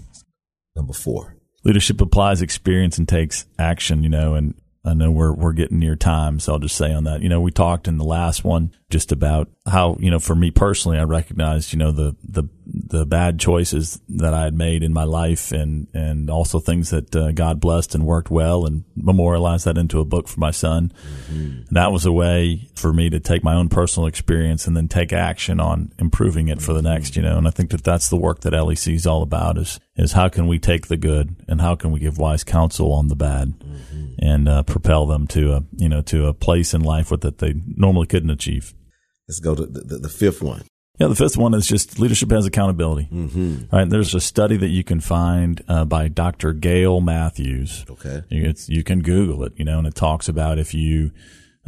Number 0.76 0.92
four, 0.92 1.36
leadership 1.64 2.00
applies 2.00 2.42
experience 2.42 2.98
and 2.98 3.08
takes 3.08 3.46
action. 3.58 4.02
You 4.02 4.10
know, 4.10 4.34
and 4.34 4.54
I 4.84 4.94
know 4.94 5.10
we're 5.10 5.32
we're 5.32 5.52
getting 5.52 5.78
near 5.78 5.96
time, 5.96 6.38
so 6.38 6.52
I'll 6.52 6.58
just 6.58 6.76
say 6.76 6.92
on 6.92 7.04
that. 7.04 7.22
You 7.22 7.28
know, 7.28 7.40
we 7.40 7.50
talked 7.50 7.88
in 7.88 7.98
the 7.98 8.04
last 8.04 8.44
one 8.44 8.72
just 8.90 9.10
about 9.10 9.48
how 9.66 9.96
you 10.00 10.10
know, 10.10 10.18
for 10.18 10.34
me 10.34 10.50
personally, 10.50 10.98
I 10.98 11.04
recognized 11.04 11.72
you 11.72 11.78
know 11.78 11.92
the 11.92 12.14
the 12.22 12.44
the 12.88 13.06
bad 13.06 13.38
choices 13.38 14.00
that 14.08 14.34
I 14.34 14.44
had 14.44 14.54
made 14.54 14.82
in 14.82 14.92
my 14.92 15.04
life, 15.04 15.52
and 15.52 15.86
and 15.94 16.30
also 16.30 16.58
things 16.58 16.90
that 16.90 17.14
uh, 17.14 17.32
God 17.32 17.60
blessed 17.60 17.94
and 17.94 18.04
worked 18.04 18.30
well, 18.30 18.66
and 18.66 18.84
memorialized 18.96 19.64
that 19.64 19.78
into 19.78 20.00
a 20.00 20.04
book 20.04 20.28
for 20.28 20.40
my 20.40 20.50
son. 20.50 20.92
Mm-hmm. 21.30 21.74
That 21.74 21.92
was 21.92 22.06
a 22.06 22.12
way 22.12 22.68
for 22.74 22.92
me 22.92 23.10
to 23.10 23.20
take 23.20 23.42
my 23.44 23.54
own 23.54 23.68
personal 23.68 24.06
experience 24.06 24.66
and 24.66 24.76
then 24.76 24.88
take 24.88 25.12
action 25.12 25.60
on 25.60 25.92
improving 25.98 26.48
it 26.48 26.62
for 26.62 26.72
the 26.72 26.82
next. 26.82 27.16
You 27.16 27.22
know, 27.22 27.38
and 27.38 27.46
I 27.46 27.50
think 27.50 27.70
that 27.70 27.84
that's 27.84 28.08
the 28.08 28.16
work 28.16 28.40
that 28.40 28.52
LEC 28.52 28.94
is 28.94 29.06
all 29.06 29.22
about 29.22 29.58
is 29.58 29.80
is 29.96 30.12
how 30.12 30.28
can 30.28 30.46
we 30.46 30.58
take 30.58 30.86
the 30.86 30.96
good 30.96 31.36
and 31.48 31.60
how 31.60 31.74
can 31.74 31.90
we 31.90 32.00
give 32.00 32.18
wise 32.18 32.44
counsel 32.44 32.92
on 32.92 33.08
the 33.08 33.16
bad. 33.16 33.54
Mm-hmm 33.58 34.08
and 34.18 34.48
uh, 34.48 34.62
propel 34.64 35.06
them 35.06 35.26
to 35.28 35.52
a 35.52 35.64
you 35.76 35.88
know 35.88 36.02
to 36.02 36.26
a 36.26 36.34
place 36.34 36.74
in 36.74 36.82
life 36.82 37.10
with 37.10 37.20
that 37.20 37.38
they 37.38 37.54
normally 37.66 38.06
couldn't 38.06 38.30
achieve. 38.30 38.74
Let's 39.28 39.40
go 39.40 39.54
to 39.54 39.66
the, 39.66 39.80
the, 39.80 39.98
the 39.98 40.08
fifth 40.08 40.42
one. 40.42 40.64
Yeah, 40.98 41.06
the 41.06 41.14
fifth 41.14 41.36
one 41.36 41.54
is 41.54 41.66
just 41.66 42.00
leadership 42.00 42.30
has 42.32 42.44
accountability. 42.44 43.08
Mm-hmm. 43.12 43.74
Right, 43.74 43.88
there's 43.88 44.14
a 44.14 44.20
study 44.20 44.56
that 44.56 44.68
you 44.68 44.82
can 44.82 45.00
find 45.00 45.62
uh, 45.68 45.84
by 45.84 46.08
Dr. 46.08 46.52
Gail 46.52 47.00
Matthews. 47.00 47.84
Okay, 47.88 48.22
it's, 48.30 48.68
you 48.68 48.82
can 48.82 49.02
Google 49.02 49.44
it, 49.44 49.52
you 49.56 49.64
know, 49.64 49.78
and 49.78 49.86
it 49.86 49.94
talks 49.94 50.28
about 50.28 50.58
if 50.58 50.74
you 50.74 51.12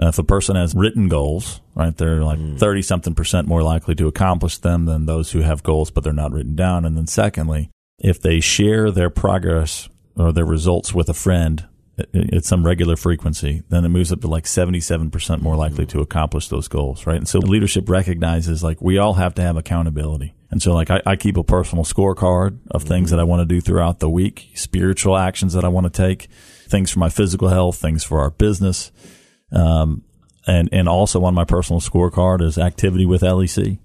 uh, 0.02 0.08
if 0.08 0.18
a 0.18 0.24
person 0.24 0.56
has 0.56 0.74
written 0.74 1.08
goals, 1.08 1.60
right, 1.74 1.96
they're 1.96 2.24
like 2.24 2.38
mm. 2.38 2.58
30 2.58 2.82
something 2.82 3.14
percent 3.14 3.46
more 3.46 3.62
likely 3.62 3.94
to 3.96 4.08
accomplish 4.08 4.58
them 4.58 4.86
than 4.86 5.06
those 5.06 5.32
who 5.32 5.40
have 5.40 5.62
goals 5.62 5.90
but 5.90 6.02
they're 6.02 6.12
not 6.12 6.32
written 6.32 6.56
down. 6.56 6.84
And 6.84 6.96
then 6.96 7.06
secondly, 7.06 7.70
if 7.98 8.20
they 8.20 8.40
share 8.40 8.90
their 8.90 9.10
progress 9.10 9.88
or 10.16 10.32
their 10.32 10.46
results 10.46 10.94
with 10.94 11.08
a 11.08 11.14
friend, 11.14 11.66
at 12.14 12.44
some 12.44 12.64
regular 12.64 12.96
frequency, 12.96 13.62
then 13.68 13.84
it 13.84 13.88
moves 13.88 14.12
up 14.12 14.20
to 14.20 14.28
like 14.28 14.44
77% 14.44 15.40
more 15.40 15.56
likely 15.56 15.86
to 15.86 16.00
accomplish 16.00 16.48
those 16.48 16.68
goals, 16.68 17.06
right? 17.06 17.16
And 17.16 17.28
so 17.28 17.38
leadership 17.38 17.88
recognizes 17.88 18.62
like 18.62 18.80
we 18.80 18.98
all 18.98 19.14
have 19.14 19.34
to 19.34 19.42
have 19.42 19.56
accountability. 19.56 20.34
And 20.50 20.60
so 20.60 20.72
like 20.72 20.90
I, 20.90 21.00
I 21.06 21.16
keep 21.16 21.36
a 21.36 21.44
personal 21.44 21.84
scorecard 21.84 22.58
of 22.70 22.82
things 22.82 23.10
that 23.10 23.20
I 23.20 23.24
want 23.24 23.40
to 23.40 23.46
do 23.46 23.60
throughout 23.60 24.00
the 24.00 24.10
week, 24.10 24.50
spiritual 24.54 25.16
actions 25.16 25.52
that 25.54 25.64
I 25.64 25.68
want 25.68 25.84
to 25.84 25.90
take, 25.90 26.28
things 26.68 26.90
for 26.90 26.98
my 26.98 27.08
physical 27.08 27.48
health, 27.48 27.76
things 27.76 28.04
for 28.04 28.20
our 28.20 28.30
business. 28.30 28.90
Um, 29.52 30.02
and, 30.46 30.68
and 30.72 30.88
also 30.88 31.24
on 31.24 31.34
my 31.34 31.44
personal 31.44 31.80
scorecard 31.80 32.42
is 32.42 32.58
activity 32.58 33.06
with 33.06 33.22
LEC. 33.22 33.78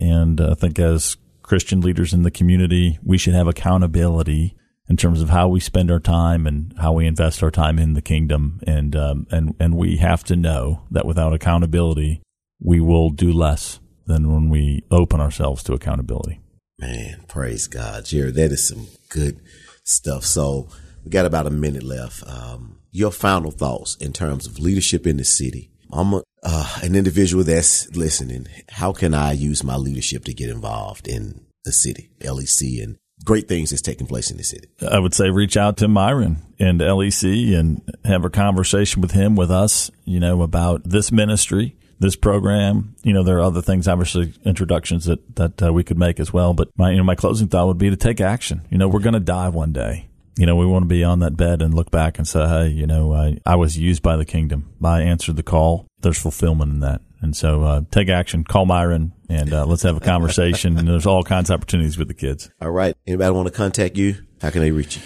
And 0.00 0.40
I 0.40 0.54
think 0.54 0.78
as 0.78 1.16
Christian 1.42 1.80
leaders 1.80 2.14
in 2.14 2.22
the 2.22 2.30
community, 2.30 2.98
we 3.04 3.18
should 3.18 3.34
have 3.34 3.46
accountability 3.46 4.56
in 4.90 4.96
terms 4.96 5.22
of 5.22 5.30
how 5.30 5.46
we 5.46 5.60
spend 5.60 5.88
our 5.88 6.00
time 6.00 6.48
and 6.48 6.74
how 6.76 6.92
we 6.92 7.06
invest 7.06 7.44
our 7.44 7.50
time 7.52 7.78
in 7.78 7.94
the 7.94 8.02
kingdom. 8.02 8.60
And, 8.66 8.96
um, 8.96 9.26
and, 9.30 9.54
and 9.60 9.76
we 9.76 9.98
have 9.98 10.24
to 10.24 10.34
know 10.34 10.82
that 10.90 11.06
without 11.06 11.32
accountability, 11.32 12.20
we 12.60 12.80
will 12.80 13.10
do 13.10 13.32
less 13.32 13.78
than 14.06 14.32
when 14.32 14.50
we 14.50 14.82
open 14.90 15.20
ourselves 15.20 15.62
to 15.62 15.74
accountability. 15.74 16.40
Man, 16.80 17.24
praise 17.28 17.68
God. 17.68 18.04
Jared, 18.04 18.34
that 18.34 18.50
is 18.50 18.66
some 18.66 18.88
good 19.10 19.40
stuff. 19.84 20.24
So 20.24 20.68
we 21.04 21.10
got 21.12 21.24
about 21.24 21.46
a 21.46 21.50
minute 21.50 21.84
left. 21.84 22.24
Um, 22.26 22.80
your 22.90 23.12
final 23.12 23.52
thoughts 23.52 23.94
in 23.94 24.12
terms 24.12 24.44
of 24.48 24.58
leadership 24.58 25.06
in 25.06 25.18
the 25.18 25.24
city. 25.24 25.70
I'm 25.92 26.14
a, 26.14 26.22
uh, 26.42 26.78
an 26.82 26.96
individual 26.96 27.44
that's 27.44 27.88
listening. 27.94 28.48
How 28.68 28.92
can 28.92 29.14
I 29.14 29.32
use 29.32 29.62
my 29.62 29.76
leadership 29.76 30.24
to 30.24 30.34
get 30.34 30.50
involved 30.50 31.06
in 31.06 31.46
the 31.64 31.72
city, 31.72 32.10
LEC, 32.20 32.82
and 32.82 32.96
great 33.24 33.48
things 33.48 33.70
that's 33.70 33.82
taking 33.82 34.06
place 34.06 34.30
in 34.30 34.36
the 34.36 34.44
city. 34.44 34.68
I 34.88 34.98
would 34.98 35.14
say 35.14 35.30
reach 35.30 35.56
out 35.56 35.76
to 35.78 35.88
Myron 35.88 36.38
and 36.58 36.80
LEC 36.80 37.58
and 37.58 37.82
have 38.04 38.24
a 38.24 38.30
conversation 38.30 39.02
with 39.02 39.12
him, 39.12 39.36
with 39.36 39.50
us, 39.50 39.90
you 40.04 40.20
know, 40.20 40.42
about 40.42 40.82
this 40.84 41.12
ministry, 41.12 41.76
this 41.98 42.16
program. 42.16 42.96
You 43.02 43.12
know, 43.12 43.22
there 43.22 43.38
are 43.38 43.42
other 43.42 43.62
things, 43.62 43.88
obviously, 43.88 44.34
introductions 44.44 45.04
that, 45.04 45.36
that 45.36 45.62
uh, 45.62 45.72
we 45.72 45.84
could 45.84 45.98
make 45.98 46.18
as 46.20 46.32
well. 46.32 46.54
But 46.54 46.68
my, 46.76 46.90
you 46.90 46.96
know, 46.96 47.04
my 47.04 47.14
closing 47.14 47.48
thought 47.48 47.66
would 47.66 47.78
be 47.78 47.90
to 47.90 47.96
take 47.96 48.20
action. 48.20 48.66
You 48.70 48.78
know, 48.78 48.88
we're 48.88 49.00
going 49.00 49.14
to 49.14 49.20
die 49.20 49.48
one 49.48 49.72
day. 49.72 50.09
You 50.36 50.46
know, 50.46 50.56
we 50.56 50.64
want 50.66 50.84
to 50.84 50.88
be 50.88 51.04
on 51.04 51.18
that 51.20 51.36
bed 51.36 51.60
and 51.60 51.74
look 51.74 51.90
back 51.90 52.18
and 52.18 52.26
say, 52.26 52.46
hey, 52.46 52.68
you 52.68 52.86
know, 52.86 53.12
I, 53.12 53.38
I 53.44 53.56
was 53.56 53.76
used 53.76 54.02
by 54.02 54.16
the 54.16 54.24
kingdom. 54.24 54.72
I 54.82 55.02
answered 55.02 55.36
the 55.36 55.42
call. 55.42 55.86
There's 56.00 56.18
fulfillment 56.18 56.72
in 56.72 56.80
that. 56.80 57.02
And 57.20 57.36
so 57.36 57.62
uh, 57.64 57.82
take 57.90 58.08
action, 58.08 58.44
call 58.44 58.64
Myron, 58.64 59.12
and 59.28 59.52
uh, 59.52 59.66
let's 59.66 59.82
have 59.82 59.96
a 59.96 60.00
conversation. 60.00 60.78
and 60.78 60.88
there's 60.88 61.06
all 61.06 61.22
kinds 61.22 61.50
of 61.50 61.54
opportunities 61.54 61.98
with 61.98 62.08
the 62.08 62.14
kids. 62.14 62.50
All 62.60 62.70
right. 62.70 62.96
Anybody 63.06 63.30
want 63.32 63.48
to 63.48 63.52
contact 63.52 63.96
you? 63.96 64.16
How 64.40 64.50
can 64.50 64.62
they 64.62 64.70
reach 64.70 64.96
you? 64.96 65.02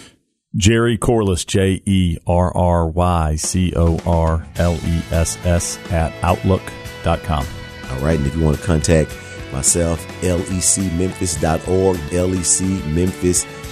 Jerry 0.55 0.97
Corless, 0.97 1.45
J 1.45 1.81
E 1.85 2.17
R 2.25 2.55
R 2.55 2.87
Y 2.87 3.35
C 3.35 3.73
O 3.75 3.99
R 4.05 4.47
L 4.55 4.75
E 4.75 5.01
S 5.11 5.37
S 5.45 5.77
at 5.91 6.13
outlook.com. 6.23 7.45
All 7.91 7.99
right. 7.99 8.17
And 8.17 8.25
if 8.25 8.35
you 8.37 8.43
want 8.45 8.57
to 8.57 8.63
contact 8.63 9.11
myself, 9.55 10.05
lecmemphis.org, 10.21 11.97
lecmemphis.org 11.97 13.65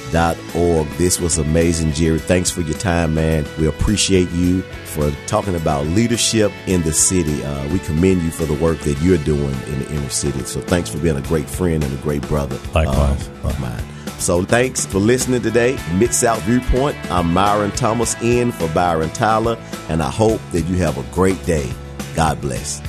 org. 0.56 0.88
This 0.98 1.20
was 1.20 1.38
amazing, 1.38 1.92
Jerry. 1.94 2.20
Thanks 2.20 2.52
for 2.52 2.62
your 2.62 2.78
time, 2.78 3.16
man. 3.16 3.46
We 3.60 3.68
appreciate 3.68 4.30
you 4.32 4.62
for 4.62 5.12
talking 5.28 5.56
about 5.56 5.88
leadership 5.88 6.52
in 6.68 6.82
the 6.84 6.94
city. 6.94 7.44
Uh, 7.44 7.68
we 7.70 7.80
commend 7.80 8.22
you 8.22 8.32
for 8.32 8.46
the 8.46 8.54
work 8.54 8.78
that 8.80 9.00
you're 9.02 9.18
doing 9.18 9.54
in 9.68 9.80
the 9.80 9.92
inner 9.92 10.10
city. 10.10 10.40
So 10.44 10.62
thanks 10.62 10.90
for 10.90 11.00
being 11.00 11.18
a 11.18 11.22
great 11.22 11.50
friend 11.50 11.84
and 11.84 11.94
a 11.94 12.02
great 12.02 12.22
brother 12.28 12.60
Likewise. 12.74 13.30
Uh, 13.44 13.50
of 13.50 13.60
mine. 13.60 13.84
So 14.20 14.44
thanks 14.44 14.86
for 14.86 15.00
listening 15.00 15.42
today. 15.42 15.78
Mid 15.96 16.14
South 16.14 16.42
Viewpoint. 16.44 16.96
I'm 17.12 17.34
Myron 17.34 17.72
Thomas 17.72 18.16
in 18.22 18.52
for 18.52 18.68
Byron 18.70 19.10
Tyler, 19.10 19.58
and 19.90 20.02
I 20.02 20.10
hope 20.10 20.40
that 20.52 20.62
you 20.62 20.78
have 20.78 20.98
a 20.98 21.14
great 21.14 21.44
day. 21.46 21.70
God 22.16 22.40
bless. 22.40 22.82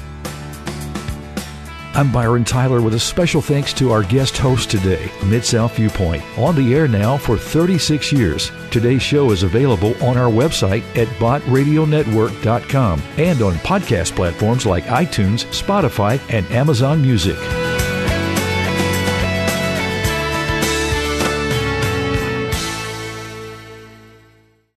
I'm 1.97 2.11
Byron 2.11 2.43
Tyler 2.43 2.83
with 2.83 2.95
a 2.95 2.99
special 2.99 3.41
thanks 3.41 3.73
to 3.75 3.93
our 3.93 4.03
guest 4.03 4.37
host 4.37 4.69
today, 4.69 5.13
Mid 5.27 5.45
South 5.45 5.77
Viewpoint. 5.77 6.25
On 6.37 6.57
the 6.57 6.75
air 6.75 6.89
now 6.89 7.17
for 7.17 7.39
36 7.39 8.11
years. 8.13 8.51
Today's 8.73 9.01
show 9.01 9.31
is 9.31 9.45
available 9.45 9.95
on 10.03 10.17
our 10.17 10.31
website 10.31 10.83
at 10.97 11.07
bottradionetwork.com 11.19 13.03
and 13.17 13.43
on 13.43 13.55
podcast 13.55 14.17
platforms 14.17 14.67
like 14.67 14.85
iTunes, 14.87 15.45
Spotify, 15.53 16.21
and 16.31 16.45
Amazon 16.51 17.01
Music. 17.01 17.39